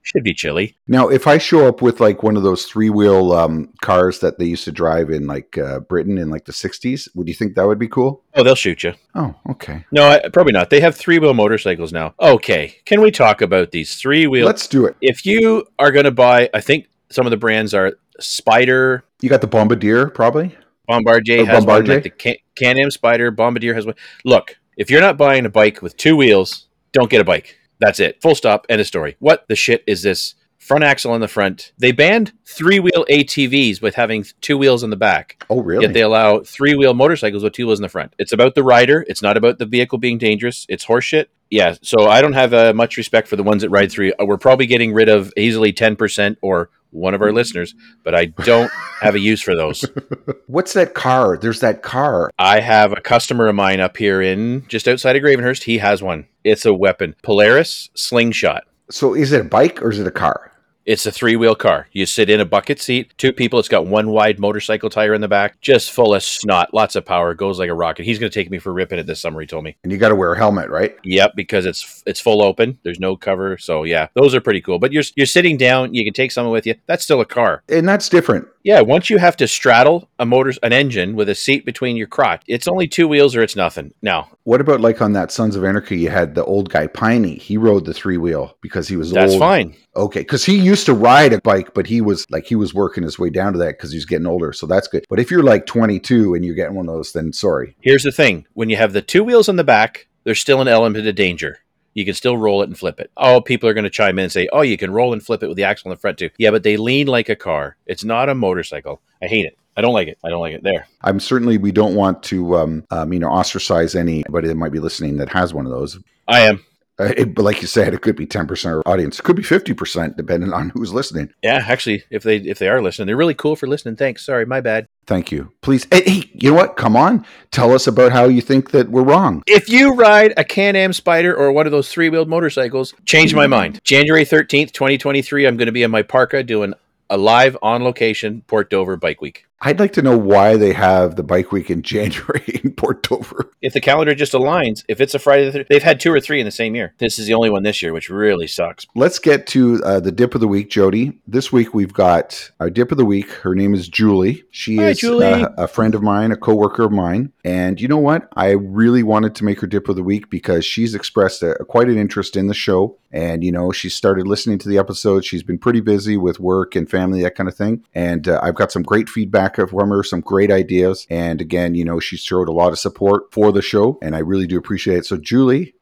Should 0.03 0.23
be 0.23 0.33
chilly. 0.33 0.75
Now, 0.87 1.09
if 1.09 1.27
I 1.27 1.37
show 1.37 1.67
up 1.67 1.81
with 1.81 1.99
like 1.99 2.23
one 2.23 2.35
of 2.35 2.41
those 2.41 2.65
three 2.65 2.89
wheel 2.89 3.33
um, 3.33 3.71
cars 3.81 4.19
that 4.19 4.39
they 4.39 4.45
used 4.45 4.65
to 4.65 4.71
drive 4.71 5.11
in 5.11 5.27
like 5.27 5.57
uh, 5.59 5.79
Britain 5.81 6.17
in 6.17 6.29
like 6.29 6.45
the 6.45 6.51
60s, 6.51 7.07
would 7.15 7.27
you 7.27 7.35
think 7.35 7.55
that 7.55 7.67
would 7.67 7.77
be 7.77 7.87
cool? 7.87 8.23
Oh, 8.33 8.43
they'll 8.43 8.55
shoot 8.55 8.83
you. 8.83 8.93
Oh, 9.13 9.35
okay. 9.51 9.85
No, 9.91 10.09
I, 10.09 10.27
probably 10.33 10.53
not. 10.53 10.71
They 10.71 10.81
have 10.81 10.95
three 10.95 11.19
wheel 11.19 11.35
motorcycles 11.35 11.93
now. 11.93 12.15
Okay, 12.19 12.75
can 12.85 12.99
we 13.01 13.11
talk 13.11 13.41
about 13.41 13.71
these 13.71 13.95
three 13.95 14.25
wheel? 14.25 14.45
Let's 14.45 14.67
do 14.67 14.85
it. 14.85 14.97
if 15.01 15.23
you 15.25 15.67
are 15.77 15.91
going 15.91 16.05
to 16.05 16.11
buy, 16.11 16.49
I 16.53 16.61
think 16.61 16.87
some 17.11 17.27
of 17.27 17.31
the 17.31 17.37
brands 17.37 17.73
are 17.75 17.93
Spyder, 18.19 19.01
You 19.21 19.29
got 19.29 19.41
the 19.41 19.47
Bombardier, 19.47 20.07
probably? 20.09 20.55
Bombardier 20.87 21.41
Oh, 21.41 21.45
has 21.45 21.53
one, 21.53 21.65
Bombardier? 21.65 21.93
like 21.95 22.03
the 22.03 22.09
Can- 22.09 22.35
Can-Am 22.55 22.89
Spyder, 22.89 23.33
Bombardier 23.35 23.73
has 23.73 23.85
one. 23.85 23.95
Look, 24.25 24.57
if 24.77 24.89
you're 24.89 25.01
not 25.01 25.17
buying 25.17 25.45
a 25.45 25.49
bike 25.49 25.81
with 25.81 25.95
two 25.97 26.15
wheels, 26.15 26.67
don't 26.91 27.09
get 27.09 27.21
a 27.21 27.25
bike. 27.25 27.57
That's 27.79 27.99
it. 27.99 28.21
Full 28.21 28.35
stop. 28.35 28.65
End 28.69 28.81
of 28.81 28.87
story. 28.87 29.15
What 29.19 29.47
the 29.47 29.55
shit 29.55 29.83
is 29.87 30.03
this? 30.03 30.35
Front 30.59 30.83
axle 30.83 31.11
on 31.11 31.21
the 31.21 31.27
front. 31.27 31.71
They 31.79 31.91
banned 31.91 32.33
three-wheel 32.45 33.05
ATVs 33.09 33.81
with 33.81 33.95
having 33.95 34.23
two 34.41 34.57
wheels 34.59 34.83
in 34.83 34.91
the 34.91 34.95
back. 34.95 35.43
Oh, 35.49 35.59
really? 35.61 35.85
Yet 35.85 35.93
they 35.93 36.01
allow 36.03 36.41
three 36.41 36.75
wheel 36.75 36.93
motorcycles 36.93 37.41
with 37.43 37.53
two 37.53 37.65
wheels 37.65 37.79
in 37.79 37.83
the 37.83 37.89
front. 37.89 38.13
It's 38.19 38.31
about 38.31 38.53
the 38.53 38.61
rider. 38.63 39.03
It's 39.07 39.23
not 39.23 39.37
about 39.37 39.57
the 39.57 39.65
vehicle 39.65 39.97
being 39.97 40.19
dangerous. 40.19 40.67
It's 40.69 40.85
horseshit. 40.85 41.27
Yeah. 41.49 41.75
So 41.81 42.07
I 42.07 42.21
don't 42.21 42.33
have 42.33 42.53
uh, 42.53 42.73
much 42.73 42.95
respect 42.97 43.27
for 43.27 43.35
the 43.37 43.43
ones 43.43 43.63
that 43.63 43.69
ride 43.71 43.91
three. 43.91 44.13
Uh, 44.13 44.25
We're 44.25 44.37
probably 44.37 44.67
getting 44.67 44.93
rid 44.93 45.09
of 45.09 45.33
easily 45.35 45.73
10% 45.73 46.37
or 46.43 46.69
one 46.91 47.13
of 47.13 47.21
our 47.21 47.31
listeners, 47.31 47.73
but 48.03 48.13
I 48.13 48.25
don't 48.25 48.71
have 49.01 49.15
a 49.15 49.19
use 49.19 49.41
for 49.41 49.55
those. 49.55 49.85
What's 50.47 50.73
that 50.73 50.93
car? 50.93 51.37
There's 51.37 51.61
that 51.61 51.81
car. 51.81 52.31
I 52.37 52.59
have 52.59 52.91
a 52.91 53.01
customer 53.01 53.47
of 53.47 53.55
mine 53.55 53.79
up 53.79 53.97
here 53.97 54.21
in 54.21 54.65
just 54.67 54.87
outside 54.87 55.15
of 55.15 55.23
Gravenhurst. 55.23 55.63
He 55.63 55.79
has 55.79 56.03
one. 56.03 56.27
It's 56.43 56.65
a 56.65 56.73
weapon 56.73 57.15
Polaris 57.23 57.89
Slingshot. 57.95 58.63
So 58.89 59.13
is 59.13 59.31
it 59.31 59.41
a 59.41 59.45
bike 59.45 59.81
or 59.81 59.89
is 59.89 59.99
it 59.99 60.07
a 60.07 60.11
car? 60.11 60.50
It's 60.85 61.05
a 61.05 61.11
three 61.11 61.35
wheel 61.35 61.55
car. 61.55 61.87
You 61.91 62.05
sit 62.05 62.29
in 62.29 62.39
a 62.39 62.45
bucket 62.45 62.79
seat, 62.79 63.13
two 63.17 63.31
people. 63.31 63.59
It's 63.59 63.69
got 63.69 63.85
one 63.85 64.09
wide 64.09 64.39
motorcycle 64.39 64.89
tire 64.89 65.13
in 65.13 65.21
the 65.21 65.27
back, 65.27 65.61
just 65.61 65.91
full 65.91 66.15
of 66.15 66.23
snot, 66.23 66.73
lots 66.73 66.95
of 66.95 67.05
power, 67.05 67.33
goes 67.33 67.59
like 67.59 67.69
a 67.69 67.73
rocket. 67.73 68.03
He's 68.03 68.17
going 68.17 68.31
to 68.31 68.39
take 68.39 68.49
me 68.49 68.57
for 68.57 68.73
ripping 68.73 68.97
it 68.97 69.05
this 69.05 69.19
summer. 69.19 69.41
He 69.41 69.47
told 69.47 69.63
me. 69.63 69.77
And 69.83 69.91
you 69.91 69.97
got 69.97 70.09
to 70.09 70.15
wear 70.15 70.33
a 70.33 70.37
helmet, 70.37 70.69
right? 70.69 70.97
Yep, 71.03 71.33
because 71.35 71.65
it's 71.65 72.03
it's 72.05 72.19
full 72.19 72.41
open. 72.41 72.79
There's 72.83 72.99
no 72.99 73.15
cover, 73.15 73.57
so 73.57 73.83
yeah, 73.83 74.07
those 74.15 74.33
are 74.33 74.41
pretty 74.41 74.61
cool. 74.61 74.79
But 74.79 74.91
you're 74.91 75.03
you're 75.15 75.27
sitting 75.27 75.57
down. 75.57 75.93
You 75.93 76.03
can 76.03 76.13
take 76.13 76.31
someone 76.31 76.51
with 76.51 76.65
you. 76.65 76.75
That's 76.87 77.03
still 77.03 77.21
a 77.21 77.25
car. 77.25 77.63
And 77.69 77.87
that's 77.87 78.09
different. 78.09 78.47
Yeah, 78.63 78.81
once 78.81 79.09
you 79.09 79.17
have 79.17 79.37
to 79.37 79.47
straddle 79.47 80.09
a 80.19 80.25
motor, 80.25 80.53
an 80.61 80.73
engine 80.73 81.15
with 81.15 81.29
a 81.29 81.35
seat 81.35 81.65
between 81.65 81.95
your 81.95 82.07
crotch, 82.07 82.43
it's 82.47 82.67
only 82.67 82.87
two 82.87 83.07
wheels 83.07 83.35
or 83.35 83.41
it's 83.41 83.55
nothing. 83.55 83.93
Now 84.01 84.29
What 84.43 84.61
about 84.61 84.81
like 84.81 85.01
on 85.01 85.13
that 85.13 85.31
Sons 85.31 85.55
of 85.55 85.63
Anarchy? 85.63 85.99
You 85.99 86.09
had 86.09 86.35
the 86.35 86.45
old 86.45 86.69
guy 86.69 86.87
Piney. 86.87 87.35
He 87.35 87.57
rode 87.57 87.85
the 87.85 87.93
three 87.93 88.17
wheel 88.17 88.57
because 88.61 88.87
he 88.87 88.95
was 88.95 89.11
old. 89.11 89.17
that's 89.17 89.33
old. 89.33 89.39
fine. 89.39 89.75
Okay, 89.95 90.21
because 90.21 90.45
he 90.45 90.57
used 90.57 90.85
to 90.85 90.93
ride 90.93 91.33
a 91.33 91.41
bike, 91.41 91.73
but 91.73 91.87
he 91.87 92.01
was 92.01 92.29
like 92.29 92.45
he 92.45 92.55
was 92.55 92.73
working 92.73 93.03
his 93.03 93.19
way 93.19 93.29
down 93.29 93.53
to 93.53 93.59
that 93.59 93.77
because 93.77 93.91
he 93.91 93.97
was 93.97 94.05
getting 94.05 94.27
older. 94.27 94.53
So 94.53 94.67
that's 94.67 94.87
good. 94.87 95.05
But 95.09 95.19
if 95.19 95.31
you're 95.31 95.43
like 95.43 95.65
22 95.65 96.33
and 96.33 96.45
you're 96.45 96.55
getting 96.55 96.75
one 96.75 96.87
of 96.87 96.95
those, 96.95 97.11
then 97.11 97.33
sorry. 97.33 97.75
Here's 97.81 98.03
the 98.03 98.11
thing: 98.11 98.45
when 98.53 98.69
you 98.69 98.77
have 98.77 98.93
the 98.93 99.01
two 99.01 99.23
wheels 99.23 99.49
on 99.49 99.55
the 99.55 99.63
back, 99.63 100.07
there's 100.23 100.39
still 100.39 100.61
an 100.61 100.67
element 100.67 101.07
of 101.07 101.15
danger. 101.15 101.59
You 101.93 102.05
can 102.05 102.13
still 102.13 102.37
roll 102.37 102.61
it 102.61 102.69
and 102.69 102.77
flip 102.77 102.99
it. 102.99 103.11
Oh, 103.17 103.41
people 103.41 103.67
are 103.67 103.73
going 103.73 103.83
to 103.83 103.89
chime 103.89 104.17
in 104.17 104.23
and 104.23 104.31
say, 104.31 104.47
"Oh, 104.53 104.61
you 104.61 104.77
can 104.77 104.91
roll 104.91 105.13
and 105.13 105.23
flip 105.23 105.43
it 105.43 105.47
with 105.47 105.57
the 105.57 105.63
axle 105.63 105.91
in 105.91 105.95
the 105.95 105.99
front 105.99 106.17
too." 106.17 106.29
Yeah, 106.37 106.51
but 106.51 106.63
they 106.63 106.77
lean 106.77 107.07
like 107.07 107.29
a 107.29 107.35
car. 107.35 107.75
It's 107.85 108.03
not 108.03 108.29
a 108.29 108.35
motorcycle. 108.35 109.01
I 109.21 109.27
hate 109.27 109.45
it. 109.45 109.57
I 109.75 109.81
don't 109.81 109.93
like 109.93 110.07
it. 110.07 110.17
I 110.23 110.29
don't 110.29 110.41
like 110.41 110.53
it. 110.53 110.63
There. 110.63 110.87
I'm 111.01 111.19
certainly 111.19 111.57
we 111.57 111.71
don't 111.71 111.95
want 111.95 112.23
to 112.23 112.57
um, 112.57 112.85
um 112.91 113.13
you 113.13 113.19
know 113.19 113.29
ostracize 113.29 113.95
anybody 113.95 114.47
that 114.47 114.55
might 114.55 114.71
be 114.71 114.79
listening 114.79 115.17
that 115.17 115.29
has 115.29 115.53
one 115.53 115.65
of 115.65 115.71
those. 115.71 115.99
I 116.27 116.41
am. 116.41 116.63
Uh, 117.01 117.13
it, 117.17 117.33
but 117.33 117.43
like 117.43 117.61
you 117.61 117.67
said, 117.67 117.93
it 117.93 118.01
could 118.01 118.15
be 118.15 118.27
10% 118.27 118.65
of 118.65 118.65
our 118.65 118.83
audience. 118.85 119.17
It 119.17 119.23
could 119.23 119.35
be 119.35 119.41
50% 119.41 120.15
depending 120.15 120.53
on 120.53 120.69
who's 120.73 120.93
listening. 120.93 121.33
Yeah, 121.41 121.65
actually, 121.67 122.03
if 122.11 122.23
they 122.23 122.37
if 122.37 122.59
they 122.59 122.69
are 122.69 122.81
listening, 122.81 123.07
they're 123.07 123.17
really 123.17 123.33
cool 123.33 123.55
for 123.55 123.67
listening. 123.67 123.95
Thanks. 123.95 124.25
Sorry, 124.25 124.45
my 124.45 124.61
bad. 124.61 124.87
Thank 125.07 125.31
you. 125.31 125.51
Please. 125.61 125.87
Hey, 125.91 126.03
hey, 126.05 126.29
you 126.33 126.51
know 126.51 126.57
what? 126.57 126.77
Come 126.77 126.95
on. 126.95 127.25
Tell 127.49 127.73
us 127.73 127.87
about 127.87 128.11
how 128.11 128.25
you 128.25 128.41
think 128.41 128.71
that 128.71 128.89
we're 128.89 129.03
wrong. 129.03 129.41
If 129.47 129.67
you 129.67 129.95
ride 129.95 130.33
a 130.37 130.43
Can-Am 130.43 130.91
Spyder 130.91 131.35
or 131.35 131.51
one 131.51 131.65
of 131.65 131.71
those 131.71 131.89
three-wheeled 131.89 132.29
motorcycles, 132.29 132.93
change 133.05 133.33
my 133.33 133.47
mind. 133.47 133.81
January 133.83 134.23
13th, 134.23 134.71
2023, 134.71 135.47
I'm 135.47 135.57
going 135.57 135.65
to 135.65 135.71
be 135.71 135.83
in 135.83 135.91
my 135.91 136.03
parka 136.03 136.43
doing 136.43 136.75
a 137.09 137.17
live 137.17 137.57
on 137.61 137.83
location 137.83 138.43
Port 138.47 138.69
Dover 138.69 138.95
Bike 138.95 139.21
Week. 139.21 139.45
I'd 139.63 139.79
like 139.79 139.93
to 139.93 140.01
know 140.01 140.17
why 140.17 140.57
they 140.57 140.73
have 140.73 141.15
the 141.15 141.23
bike 141.23 141.51
week 141.51 141.69
in 141.69 141.81
January 141.91 142.59
in 142.63 142.71
Port 142.73 143.03
Dover. 143.03 143.51
If 143.61 143.73
the 143.73 143.81
calendar 143.81 144.15
just 144.15 144.33
aligns, 144.33 144.83
if 144.87 144.99
it's 144.99 145.13
a 145.13 145.19
Friday 145.19 145.49
the 145.49 145.59
13th, 145.59 145.67
they've 145.67 145.83
had 145.83 145.99
two 145.99 146.11
or 146.11 146.19
three 146.19 146.39
in 146.39 146.45
the 146.45 146.51
same 146.51 146.73
year. 146.73 146.95
This 146.97 147.19
is 147.19 147.27
the 147.27 147.35
only 147.35 147.51
one 147.51 147.61
this 147.61 147.81
year, 147.81 147.93
which 147.93 148.09
really 148.09 148.47
sucks. 148.47 148.87
Let's 148.95 149.19
get 149.19 149.45
to 149.47 149.81
uh, 149.83 149.99
the 149.99 150.11
dip 150.11 150.33
of 150.33 150.41
the 150.41 150.47
week, 150.47 150.71
Jody. 150.71 151.19
This 151.27 151.51
week 151.51 151.75
we've 151.75 151.93
got 151.93 152.51
our 152.59 152.71
dip 152.71 152.91
of 152.91 152.97
the 152.97 153.05
week. 153.05 153.29
Her 153.29 153.53
name 153.53 153.75
is 153.75 153.87
Julie. 153.87 154.43
She 154.49 154.77
Hi, 154.77 154.89
is 154.89 154.99
Julie. 154.99 155.25
Uh, 155.25 155.49
a 155.57 155.67
friend 155.67 155.93
of 155.93 156.01
mine, 156.01 156.31
a 156.31 156.37
coworker 156.37 156.83
of 156.83 156.91
mine. 156.91 157.31
And 157.45 157.79
you 157.79 157.87
know 157.87 157.97
what? 157.97 158.29
I 158.35 158.51
really 158.51 159.03
wanted 159.03 159.35
to 159.35 159.43
make 159.43 159.61
her 159.61 159.67
dip 159.67 159.89
of 159.89 159.95
the 159.95 160.03
week 160.03 160.31
because 160.31 160.65
she's 160.65 160.95
expressed 160.95 161.43
a, 161.43 161.53
quite 161.65 161.87
an 161.87 161.97
interest 161.97 162.35
in 162.35 162.47
the 162.47 162.55
show. 162.55 162.97
And, 163.13 163.43
you 163.43 163.51
know, 163.51 163.71
she 163.71 163.89
started 163.89 164.27
listening 164.27 164.57
to 164.59 164.69
the 164.69 164.77
episode. 164.77 165.25
She's 165.25 165.43
been 165.43 165.57
pretty 165.57 165.81
busy 165.81 166.15
with 166.17 166.39
work 166.39 166.75
and 166.75 166.89
family, 166.89 167.21
that 167.23 167.35
kind 167.35 167.49
of 167.49 167.55
thing. 167.55 167.83
And 167.93 168.27
uh, 168.27 168.39
I've 168.41 168.55
got 168.55 168.71
some 168.71 168.83
great 168.83 169.09
feedback 169.09 169.57
from 169.57 169.89
her, 169.89 170.03
some 170.03 170.21
great 170.21 170.51
ideas. 170.51 171.05
And 171.09 171.41
again, 171.41 171.75
you 171.75 171.83
know, 171.85 171.99
she 171.99 172.17
showed 172.17 172.47
a 172.47 172.53
lot 172.53 172.71
of 172.71 172.79
support 172.79 173.33
for 173.33 173.51
the 173.51 173.61
show. 173.61 173.99
And 174.01 174.15
I 174.15 174.19
really 174.19 174.47
do 174.47 174.57
appreciate 174.57 174.97
it. 174.97 175.05
So, 175.05 175.17
Julie, 175.17 175.75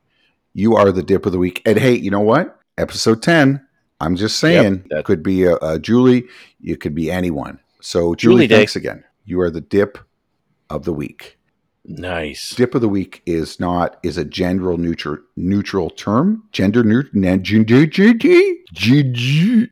you 0.53 0.75
are 0.75 0.91
the 0.91 1.03
dip 1.03 1.25
of 1.25 1.31
the 1.31 1.37
week. 1.37 1.61
And 1.65 1.77
hey, 1.77 1.93
you 1.95 2.11
know 2.11 2.19
what? 2.19 2.59
Episode 2.77 3.21
10, 3.21 3.65
I'm 3.99 4.15
just 4.15 4.39
saying, 4.39 4.85
that- 4.89 5.05
could 5.05 5.21
be 5.21 5.43
a, 5.43 5.55
a 5.57 5.79
Julie, 5.79 6.25
it 6.63 6.79
could 6.81 6.95
be 6.95 7.11
anyone. 7.11 7.59
So, 7.81 8.15
Julie, 8.15 8.33
Julie 8.33 8.47
Day. 8.47 8.55
thanks 8.57 8.75
again. 8.75 9.03
You 9.25 9.41
are 9.41 9.49
the 9.49 9.61
dip 9.61 9.97
of 10.69 10.85
the 10.85 10.93
week. 10.93 11.37
Nice. 11.85 12.55
Dip 12.55 12.75
of 12.75 12.81
the 12.81 12.89
week 12.89 13.21
is 13.25 13.59
not 13.59 13.97
is 14.03 14.17
a 14.17 14.25
gender 14.25 14.77
neutral 14.77 15.17
neutral 15.35 15.89
term. 15.89 16.43
Gender 16.51 16.83
neutral 16.83 17.21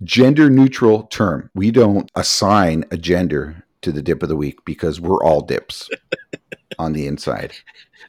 gender 0.03 0.49
neutral 0.49 1.03
term. 1.03 1.49
We 1.53 1.71
don't 1.71 2.09
assign 2.15 2.85
a 2.91 2.97
gender 2.97 3.63
to 3.81 3.91
the 3.91 4.01
dip 4.01 4.23
of 4.23 4.29
the 4.29 4.35
week 4.35 4.63
because 4.65 4.99
we're 4.99 5.23
all 5.23 5.41
dips 5.41 5.89
on 6.79 6.93
the 6.93 7.07
inside. 7.07 7.53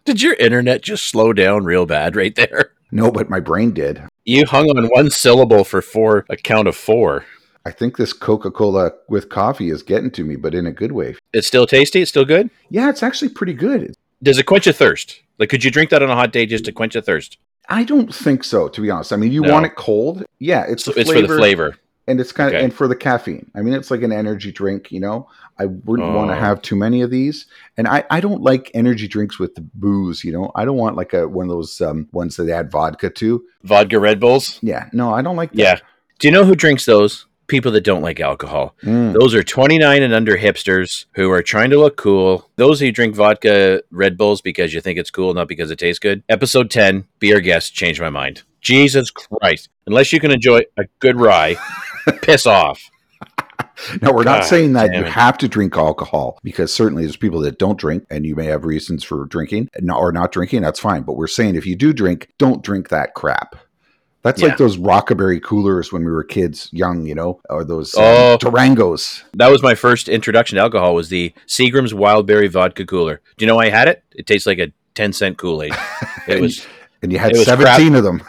Did 0.04 0.22
your 0.22 0.34
internet 0.34 0.82
just 0.82 1.04
slow 1.04 1.32
down 1.32 1.64
real 1.64 1.84
bad 1.84 2.16
right 2.16 2.34
there? 2.34 2.72
No, 2.90 3.10
but 3.10 3.28
my 3.28 3.40
brain 3.40 3.72
did. 3.72 4.02
You 4.24 4.46
hung 4.46 4.70
on 4.70 4.86
one 4.86 5.10
syllable 5.10 5.64
for 5.64 5.82
four, 5.82 6.24
a 6.30 6.36
count 6.36 6.68
of 6.68 6.76
four. 6.76 7.26
I 7.68 7.70
think 7.70 7.98
this 7.98 8.14
Coca 8.14 8.50
Cola 8.50 8.92
with 9.10 9.28
coffee 9.28 9.68
is 9.68 9.82
getting 9.82 10.10
to 10.12 10.24
me, 10.24 10.36
but 10.36 10.54
in 10.54 10.64
a 10.66 10.72
good 10.72 10.92
way. 10.92 11.16
It's 11.34 11.46
still 11.46 11.66
tasty. 11.66 12.00
It's 12.00 12.08
still 12.10 12.24
good. 12.24 12.48
Yeah, 12.70 12.88
it's 12.88 13.02
actually 13.02 13.28
pretty 13.28 13.52
good. 13.52 13.94
Does 14.22 14.38
it 14.38 14.44
quench 14.44 14.66
a 14.66 14.72
thirst? 14.72 15.20
Like, 15.38 15.50
could 15.50 15.62
you 15.62 15.70
drink 15.70 15.90
that 15.90 16.02
on 16.02 16.08
a 16.08 16.14
hot 16.14 16.32
day 16.32 16.46
just 16.46 16.64
to 16.64 16.72
quench 16.72 16.96
a 16.96 17.02
thirst? 17.02 17.36
I 17.68 17.84
don't 17.84 18.12
think 18.14 18.42
so, 18.42 18.68
to 18.68 18.80
be 18.80 18.90
honest. 18.90 19.12
I 19.12 19.16
mean, 19.16 19.32
you 19.32 19.42
No. 19.42 19.52
want 19.52 19.66
it 19.66 19.76
cold. 19.76 20.24
Yeah, 20.38 20.64
it's 20.66 20.84
So 20.84 20.92
it's 20.96 21.10
for 21.12 21.20
the 21.20 21.28
flavor. 21.28 21.76
and 22.06 22.18
it's 22.22 22.32
kind 22.32 22.48
of 22.48 22.54
Okay. 22.54 22.64
and 22.64 22.72
for 22.72 22.88
the 22.88 22.96
caffeine. 22.96 23.50
I 23.54 23.60
mean, 23.60 23.74
it's 23.74 23.90
like 23.90 24.00
an 24.02 24.12
energy 24.12 24.50
drink. 24.50 24.90
You 24.90 25.00
know, 25.00 25.28
I 25.58 25.66
wouldn't 25.66 26.14
want 26.14 26.30
to 26.30 26.36
Oh. 26.36 26.40
have 26.40 26.62
too 26.62 26.74
many 26.74 27.02
of 27.02 27.10
these, 27.10 27.44
and 27.76 27.86
I 27.86 28.02
I 28.10 28.20
don't 28.20 28.40
like 28.42 28.70
energy 28.72 29.06
drinks 29.08 29.38
with 29.38 29.54
the 29.56 29.60
booze. 29.74 30.24
You 30.24 30.32
know, 30.32 30.50
I 30.56 30.64
don't 30.64 30.78
want 30.78 30.96
like 30.96 31.12
a 31.12 31.28
one 31.28 31.44
of 31.44 31.50
those 31.50 31.82
um, 31.82 32.08
ones 32.12 32.36
that 32.36 32.44
they 32.44 32.52
add 32.52 32.70
vodka 32.70 33.10
to. 33.10 33.44
Vodka 33.62 34.00
Red 34.00 34.18
Bulls. 34.20 34.58
Yeah, 34.62 34.86
no, 34.94 35.12
I 35.12 35.20
don't 35.20 35.36
like 35.36 35.50
that. 35.52 35.58
Yeah. 35.58 35.78
Do 36.18 36.26
you 36.26 36.32
know 36.32 36.44
who 36.44 36.56
drinks 36.56 36.84
those? 36.86 37.26
People 37.48 37.72
that 37.72 37.82
don't 37.82 38.02
like 38.02 38.20
alcohol. 38.20 38.76
Mm. 38.82 39.18
Those 39.18 39.34
are 39.34 39.42
29 39.42 40.02
and 40.02 40.14
under 40.14 40.36
hipsters 40.36 41.06
who 41.14 41.30
are 41.30 41.42
trying 41.42 41.70
to 41.70 41.78
look 41.78 41.96
cool. 41.96 42.48
Those 42.56 42.80
who 42.80 42.92
drink 42.92 43.14
vodka 43.14 43.82
Red 43.90 44.16
Bulls 44.16 44.40
because 44.40 44.72
you 44.72 44.80
think 44.80 44.98
it's 44.98 45.10
cool, 45.10 45.34
not 45.34 45.48
because 45.48 45.70
it 45.70 45.78
tastes 45.78 45.98
good. 45.98 46.22
Episode 46.28 46.70
10, 46.70 47.06
Be 47.18 47.32
Our 47.32 47.40
Guest, 47.40 47.74
changed 47.74 48.00
my 48.00 48.10
mind. 48.10 48.42
Jesus 48.60 49.10
Christ. 49.10 49.68
Unless 49.86 50.12
you 50.12 50.20
can 50.20 50.30
enjoy 50.30 50.60
a 50.76 50.84
good 51.00 51.18
rye, 51.18 51.56
piss 52.22 52.46
off. 52.46 52.90
Now, 54.02 54.12
we're 54.12 54.24
not 54.24 54.44
saying 54.44 54.72
that 54.74 54.94
you 54.94 55.04
have 55.04 55.38
to 55.38 55.48
drink 55.48 55.76
alcohol 55.76 56.38
because 56.42 56.72
certainly 56.72 57.04
there's 57.04 57.16
people 57.16 57.40
that 57.40 57.58
don't 57.58 57.78
drink 57.78 58.04
and 58.10 58.26
you 58.26 58.34
may 58.34 58.46
have 58.46 58.64
reasons 58.64 59.04
for 59.04 59.24
drinking 59.26 59.68
or 59.94 60.12
not 60.12 60.32
drinking. 60.32 60.62
That's 60.62 60.80
fine. 60.80 61.02
But 61.02 61.16
we're 61.16 61.28
saying 61.28 61.54
if 61.54 61.66
you 61.66 61.76
do 61.76 61.92
drink, 61.92 62.28
don't 62.38 62.62
drink 62.62 62.88
that 62.88 63.14
crap. 63.14 63.56
That's 64.22 64.40
Yeah. 64.42 64.48
like 64.48 64.58
those 64.58 64.76
Rockaberry 64.76 65.40
coolers 65.42 65.92
when 65.92 66.04
we 66.04 66.10
were 66.10 66.24
kids, 66.24 66.68
young, 66.72 67.06
you 67.06 67.14
know, 67.14 67.40
or 67.48 67.64
those 67.64 67.94
um, 67.94 68.02
Oh. 68.04 68.38
Durangos. 68.40 69.22
That 69.34 69.50
was 69.50 69.62
my 69.62 69.74
first 69.74 70.08
introduction 70.08 70.56
to 70.56 70.62
alcohol 70.62 70.94
was 70.94 71.08
the 71.08 71.32
Seagram's 71.46 71.92
Wildberry 71.92 72.50
Vodka 72.50 72.84
Cooler. 72.84 73.20
Do 73.36 73.44
you 73.44 73.46
know 73.46 73.56
why 73.56 73.66
I 73.66 73.70
had 73.70 73.88
it? 73.88 74.02
It 74.16 74.26
tastes 74.26 74.46
like 74.46 74.58
a 74.58 74.72
10 74.94 75.12
cent 75.12 75.38
Kool-Aid. 75.38 75.72
It 76.28 76.40
was 76.40 76.66
And 77.02 77.12
you 77.12 77.18
had 77.18 77.32
was 77.32 77.44
17 77.44 77.94
of 77.94 78.02
them. 78.04 78.22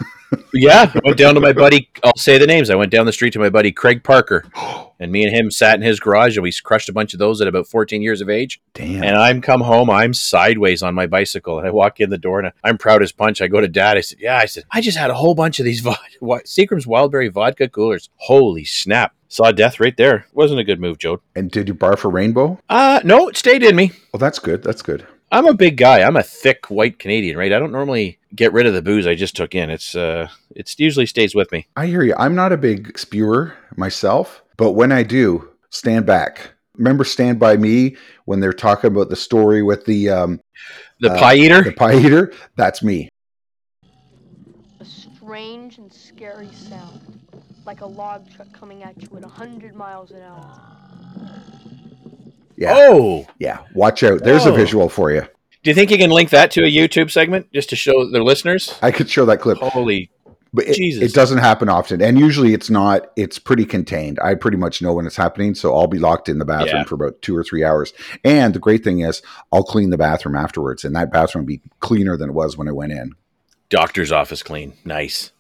Yeah, 0.54 0.92
I 0.94 1.00
went 1.04 1.18
down 1.18 1.36
to 1.36 1.40
my 1.40 1.54
buddy. 1.54 1.90
I'll 2.04 2.16
say 2.18 2.38
the 2.38 2.48
names. 2.48 2.70
I 2.70 2.76
went 2.76 2.92
down 2.92 3.06
the 3.06 3.14
street 3.14 3.34
to 3.34 3.40
my 3.40 3.50
buddy 3.50 3.72
Craig 3.72 4.04
Parker, 4.04 4.46
and 5.00 5.12
me 5.12 5.24
and 5.24 5.36
him 5.36 5.52
sat 5.52 5.76
in 5.76 5.82
his 5.82 6.00
garage, 6.00 6.38
and 6.38 6.44
we 6.44 6.52
crushed 6.52 6.90
a 6.90 6.94
bunch 6.94 7.14
of 7.14 7.20
those 7.20 7.42
at 7.42 7.48
about 7.48 7.68
14 7.68 8.02
years 8.02 8.22
of 8.22 8.30
age. 8.30 8.60
Damn. 8.74 9.04
And 9.04 9.16
I'm 9.16 9.42
come 9.42 9.62
home, 9.62 9.90
I'm 9.90 10.14
sideways 10.14 10.84
on 10.84 10.94
my 10.96 11.08
bicycle, 11.08 11.58
and 11.60 11.68
I 11.68 11.72
walk 11.72 12.00
in 12.00 12.10
the 12.10 12.18
door, 12.18 12.40
and 12.40 12.52
I'm 12.64 12.78
proud 12.78 13.02
as 13.02 13.12
punch. 13.12 13.42
I 13.42 13.48
go 13.48 13.62
to 13.62 13.68
Dad. 13.68 13.98
I 13.98 14.02
said, 14.02 14.20
"Yeah," 14.20 14.38
I 14.38 14.46
said, 14.46 14.66
"I 14.72 14.82
just 14.82 14.98
had 14.98 15.10
a 15.10 15.16
whole 15.16 15.36
bunch 15.36 15.60
of 15.60 15.66
these 15.66 15.82
vod- 15.82 15.98
wa- 16.22 16.40
Seagram's 16.46 16.86
Wildberry 16.86 17.32
vodka 17.32 17.68
coolers. 17.70 18.10
Holy 18.18 18.66
snap! 18.66 19.14
Saw 19.28 19.52
death 19.52 19.80
right 19.80 19.96
there. 19.96 20.26
Wasn't 20.34 20.60
a 20.60 20.64
good 20.64 20.80
move, 20.80 20.98
Joe. 20.98 21.22
And 21.36 21.52
did 21.52 21.68
you 21.68 21.76
barf 21.76 22.04
a 22.04 22.08
rainbow? 22.08 22.60
Uh 22.68 23.00
no, 23.04 23.28
it 23.30 23.38
stayed 23.38 23.64
in 23.64 23.76
me. 23.76 23.92
Well, 24.12 24.20
that's 24.20 24.40
good. 24.40 24.64
That's 24.64 24.82
good. 24.82 25.06
I'm 25.32 25.46
a 25.46 25.54
big 25.54 25.78
guy. 25.78 26.02
I'm 26.02 26.16
a 26.18 26.24
thick 26.24 26.66
white 26.68 26.98
Canadian, 27.00 27.38
right? 27.38 27.54
I 27.54 27.60
don't 27.60 27.72
normally 27.72 28.18
get 28.36 28.52
rid 28.54 28.66
of 28.66 28.74
the 28.74 28.82
booze 28.82 29.06
I 29.06 29.16
just 29.16 29.36
took 29.36 29.54
in. 29.54 29.70
It's 29.70 29.96
uh, 29.96 30.28
it's 30.56 30.80
usually 30.80 31.06
stays 31.06 31.36
with 31.36 31.52
me. 31.52 31.68
I 31.76 31.86
hear 31.86 32.04
you. 32.04 32.16
I'm 32.18 32.36
not 32.36 32.52
a 32.52 32.58
big 32.58 32.98
spewer 32.98 33.54
myself, 33.76 34.42
but 34.58 34.72
when 34.72 34.92
I 34.92 35.04
do, 35.04 35.50
stand 35.70 36.06
back. 36.06 36.52
Remember 36.78 37.04
Stand 37.04 37.40
By 37.40 37.58
Me 37.58 37.98
when 38.26 38.40
they're 38.40 38.54
talking 38.54 38.88
about 38.90 39.10
the 39.10 39.16
story 39.16 39.62
with 39.62 39.86
the 39.86 40.10
um, 40.10 40.40
The 41.02 41.12
Uh, 41.12 41.20
pie 41.20 41.36
eater. 41.36 41.62
the 41.62 41.74
pie 41.74 41.96
eater? 42.00 42.34
That's 42.56 42.82
me. 42.82 43.10
A 44.80 44.86
strange 44.86 45.78
and 45.78 45.92
scary 45.92 46.48
sound, 46.54 47.20
like 47.66 47.82
a 47.82 47.86
log 47.86 48.30
truck 48.34 48.52
coming 48.54 48.82
at 48.84 49.00
you 49.02 49.10
at 49.18 49.24
100 49.24 49.76
miles 49.76 50.12
an 50.12 50.22
hour. 50.22 50.62
Yeah. 52.60 52.74
Oh, 52.76 53.26
Yeah. 53.40 53.60
Watch 53.74 54.04
out. 54.04 54.24
There's 54.24 54.46
a 54.46 54.52
Oh. 54.52 54.56
visual 54.56 54.90
for 54.90 55.12
you. 55.12 55.22
do 55.64 55.70
you 55.72 55.74
think 55.74 55.90
you 55.92 55.98
can 55.98 56.10
link 56.12 56.30
that 56.30 56.52
to 56.52 56.62
a 56.64 56.68
YouTube 56.72 57.10
segment 57.12 57.52
just 57.54 57.70
to 57.70 57.76
show 57.76 58.10
their 58.12 58.24
listeners? 58.24 58.76
I 58.82 58.92
could 58.92 59.10
show 59.10 59.26
that 59.26 59.40
clip. 59.42 59.58
Holy, 59.58 60.10
But 60.54 60.68
it, 60.68 60.76
Jesus. 60.76 61.04
it 61.04 61.14
doesn't 61.14 61.38
happen 61.40 61.68
often. 61.70 62.02
And 62.02 62.18
usually 62.20 62.54
it's 62.54 62.70
not, 62.70 63.08
it's 63.16 63.40
pretty 63.40 63.66
contained. 63.66 64.20
I 64.24 64.36
pretty 64.36 64.58
much 64.58 64.82
know 64.82 64.94
when 64.94 65.06
it's 65.06 65.16
happening. 65.18 65.56
So 65.56 65.76
I'll 65.76 65.88
be 65.88 66.00
locked 66.00 66.28
in 66.30 66.38
the 66.40 66.46
bathroom 66.46 66.78
Yeah. 66.78 66.84
for 66.86 66.96
about 66.96 67.22
two 67.22 67.36
or 67.36 67.44
three 67.44 67.64
hours. 67.64 67.94
And 68.24 68.54
the 68.54 68.60
great 68.60 68.84
thing 68.84 69.00
is, 69.02 69.22
I'll 69.54 69.64
clean 69.64 69.90
the 69.90 69.98
bathroom 69.98 70.36
afterwards. 70.36 70.84
And 70.86 70.96
that 70.96 71.12
bathroom 71.12 71.44
will 71.46 71.48
be 71.50 71.62
cleaner 71.82 72.16
than 72.18 72.30
it 72.30 72.34
was 72.34 72.58
when 72.58 72.68
I 72.68 72.72
went 72.72 72.92
in. 72.94 73.14
doctor's 73.70 74.12
office 74.12 74.42
clean. 74.44 74.74
Nice. 74.84 75.32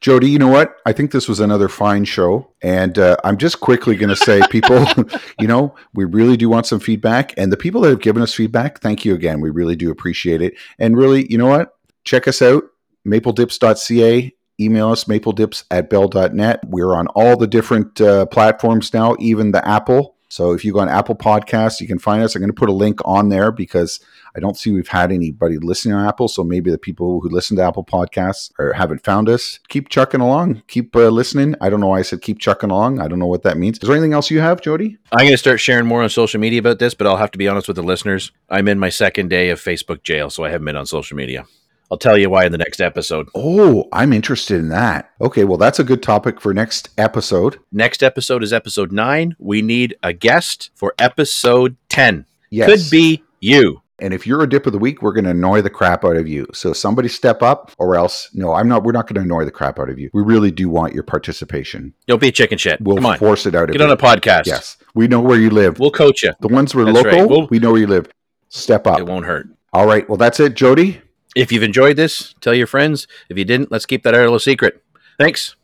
Jody, 0.00 0.30
you 0.30 0.38
know 0.38 0.48
what? 0.48 0.76
I 0.84 0.92
think 0.92 1.10
this 1.10 1.28
was 1.28 1.40
another 1.40 1.68
fine 1.68 2.04
show. 2.04 2.50
And 2.62 2.98
uh, 2.98 3.16
I'm 3.24 3.36
just 3.36 3.60
quickly 3.60 3.96
going 3.96 4.10
to 4.10 4.16
say, 4.16 4.40
people, 4.50 4.86
you 5.40 5.46
know, 5.46 5.74
we 5.94 6.04
really 6.04 6.36
do 6.36 6.48
want 6.48 6.66
some 6.66 6.80
feedback. 6.80 7.34
And 7.36 7.52
the 7.52 7.56
people 7.56 7.80
that 7.82 7.90
have 7.90 8.00
given 8.00 8.22
us 8.22 8.34
feedback, 8.34 8.80
thank 8.80 9.04
you 9.04 9.14
again. 9.14 9.40
We 9.40 9.50
really 9.50 9.76
do 9.76 9.90
appreciate 9.90 10.42
it. 10.42 10.54
And 10.78 10.96
really, 10.96 11.26
you 11.30 11.38
know 11.38 11.48
what? 11.48 11.76
Check 12.04 12.28
us 12.28 12.42
out, 12.42 12.64
mapledips.ca. 13.06 14.32
Email 14.58 14.90
us, 14.90 15.04
mapledips 15.04 15.64
at 15.70 15.90
bell.net. 15.90 16.60
We're 16.66 16.94
on 16.94 17.08
all 17.08 17.36
the 17.36 17.46
different 17.46 18.00
uh, 18.00 18.26
platforms 18.26 18.94
now, 18.94 19.16
even 19.18 19.52
the 19.52 19.66
Apple. 19.66 20.16
So 20.28 20.52
if 20.52 20.64
you 20.64 20.72
go 20.72 20.80
on 20.80 20.88
Apple 20.88 21.14
Podcasts, 21.14 21.80
you 21.80 21.86
can 21.86 21.98
find 21.98 22.22
us. 22.22 22.34
I'm 22.34 22.40
going 22.40 22.50
to 22.50 22.54
put 22.54 22.68
a 22.68 22.72
link 22.72 23.00
on 23.04 23.28
there 23.28 23.52
because 23.52 24.00
I 24.36 24.40
don't 24.40 24.56
see 24.56 24.70
we've 24.70 24.86
had 24.86 25.10
anybody 25.10 25.56
listening 25.58 25.94
on 25.94 26.06
Apple. 26.06 26.28
So 26.28 26.44
maybe 26.44 26.70
the 26.70 26.78
people 26.78 27.20
who 27.20 27.28
listen 27.30 27.56
to 27.56 27.62
Apple 27.62 27.84
Podcasts 27.84 28.52
or 28.58 28.74
haven't 28.74 29.02
found 29.02 29.28
us. 29.28 29.60
Keep 29.68 29.88
chucking 29.88 30.20
along. 30.20 30.62
Keep 30.68 30.94
uh, 30.94 31.08
listening. 31.08 31.54
I 31.60 31.70
don't 31.70 31.80
know 31.80 31.88
why 31.88 32.00
I 32.00 32.02
said 32.02 32.20
keep 32.20 32.38
chucking 32.38 32.70
along. 32.70 33.00
I 33.00 33.08
don't 33.08 33.18
know 33.18 33.26
what 33.26 33.42
that 33.44 33.56
means. 33.56 33.78
Is 33.78 33.88
there 33.88 33.96
anything 33.96 34.12
else 34.12 34.30
you 34.30 34.40
have, 34.40 34.60
Jody? 34.60 34.98
I'm 35.12 35.20
going 35.20 35.30
to 35.30 35.38
start 35.38 35.60
sharing 35.60 35.86
more 35.86 36.02
on 36.02 36.10
social 36.10 36.38
media 36.38 36.58
about 36.58 36.78
this, 36.78 36.94
but 36.94 37.06
I'll 37.06 37.16
have 37.16 37.30
to 37.30 37.38
be 37.38 37.48
honest 37.48 37.66
with 37.66 37.76
the 37.76 37.82
listeners. 37.82 38.30
I'm 38.50 38.68
in 38.68 38.78
my 38.78 38.90
second 38.90 39.28
day 39.28 39.48
of 39.48 39.60
Facebook 39.60 40.02
jail, 40.02 40.28
so 40.28 40.44
I 40.44 40.50
haven't 40.50 40.66
been 40.66 40.76
on 40.76 40.86
social 40.86 41.16
media. 41.16 41.46
I'll 41.90 41.98
tell 41.98 42.18
you 42.18 42.28
why 42.28 42.44
in 42.44 42.52
the 42.52 42.58
next 42.58 42.80
episode. 42.80 43.28
Oh, 43.34 43.88
I'm 43.92 44.12
interested 44.12 44.58
in 44.58 44.70
that. 44.70 45.10
Okay, 45.20 45.44
well, 45.44 45.56
that's 45.56 45.78
a 45.78 45.84
good 45.84 46.02
topic 46.02 46.40
for 46.40 46.52
next 46.52 46.90
episode. 46.98 47.58
Next 47.70 48.02
episode 48.02 48.42
is 48.42 48.52
episode 48.52 48.90
nine. 48.90 49.36
We 49.38 49.62
need 49.62 49.96
a 50.02 50.12
guest 50.12 50.70
for 50.74 50.94
episode 50.98 51.76
10. 51.88 52.26
Yes. 52.50 52.68
Could 52.68 52.90
be 52.90 53.22
you. 53.40 53.82
And 53.98 54.12
if 54.12 54.26
you're 54.26 54.42
a 54.42 54.48
dip 54.48 54.66
of 54.66 54.72
the 54.72 54.78
week, 54.78 55.00
we're 55.00 55.12
going 55.14 55.24
to 55.24 55.30
annoy 55.30 55.62
the 55.62 55.70
crap 55.70 56.04
out 56.04 56.16
of 56.16 56.28
you. 56.28 56.46
So 56.52 56.74
somebody 56.74 57.08
step 57.08 57.42
up, 57.42 57.72
or 57.78 57.96
else, 57.96 58.28
no, 58.34 58.52
I'm 58.52 58.68
not. 58.68 58.84
We're 58.84 58.92
not 58.92 59.06
going 59.06 59.14
to 59.14 59.22
annoy 59.22 59.46
the 59.46 59.50
crap 59.50 59.78
out 59.78 59.88
of 59.88 59.98
you. 59.98 60.10
We 60.12 60.22
really 60.22 60.50
do 60.50 60.68
want 60.68 60.92
your 60.92 61.02
participation. 61.02 61.94
Don't 62.06 62.20
be 62.20 62.28
a 62.28 62.32
chicken 62.32 62.58
shit. 62.58 62.78
We'll 62.80 62.96
Come 62.96 63.06
on. 63.06 63.18
force 63.18 63.46
it 63.46 63.54
out 63.54 63.64
of 63.64 63.72
Get 63.72 63.78
you. 63.80 63.84
on 63.86 63.90
a 63.90 63.96
podcast. 63.96 64.44
Yes, 64.46 64.76
we 64.94 65.08
know 65.08 65.20
where 65.20 65.38
you 65.38 65.48
live. 65.48 65.78
We'll 65.78 65.90
coach 65.90 66.22
you. 66.22 66.32
the 66.40 66.48
ones 66.48 66.74
we're 66.74 66.84
That's 66.84 66.96
local, 67.04 67.10
right. 67.20 67.28
We'll- 67.28 67.46
we 67.48 67.58
know 67.58 67.72
where 67.72 67.80
you 67.80 67.86
live. 67.86 68.08
Step 68.50 68.86
up. 68.86 68.98
It 68.98 69.06
won't 69.06 69.24
hurt. 69.24 69.48
All 69.72 69.86
right. 69.86 70.06
Well, 70.08 70.18
that's 70.18 70.40
it, 70.40 70.54
Jody. 70.54 71.00
If 71.34 71.50
you've 71.50 71.62
enjoyed 71.62 71.96
this, 71.96 72.34
tell 72.40 72.54
your 72.54 72.66
friends. 72.66 73.06
If 73.28 73.36
you 73.38 73.44
didn't, 73.44 73.70
let's 73.72 73.86
keep 73.86 74.02
that 74.04 74.14
our 74.14 74.22
little 74.22 74.38
secret. 74.38 74.82
Thanks. 75.18 75.56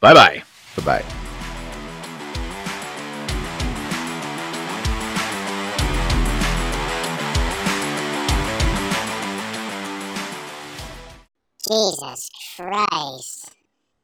Bye 0.00 0.14
bye. 0.14 0.42
Bye 0.76 0.84
bye. 0.84 1.23
Jesus 11.70 12.30
Christ. 12.56 13.43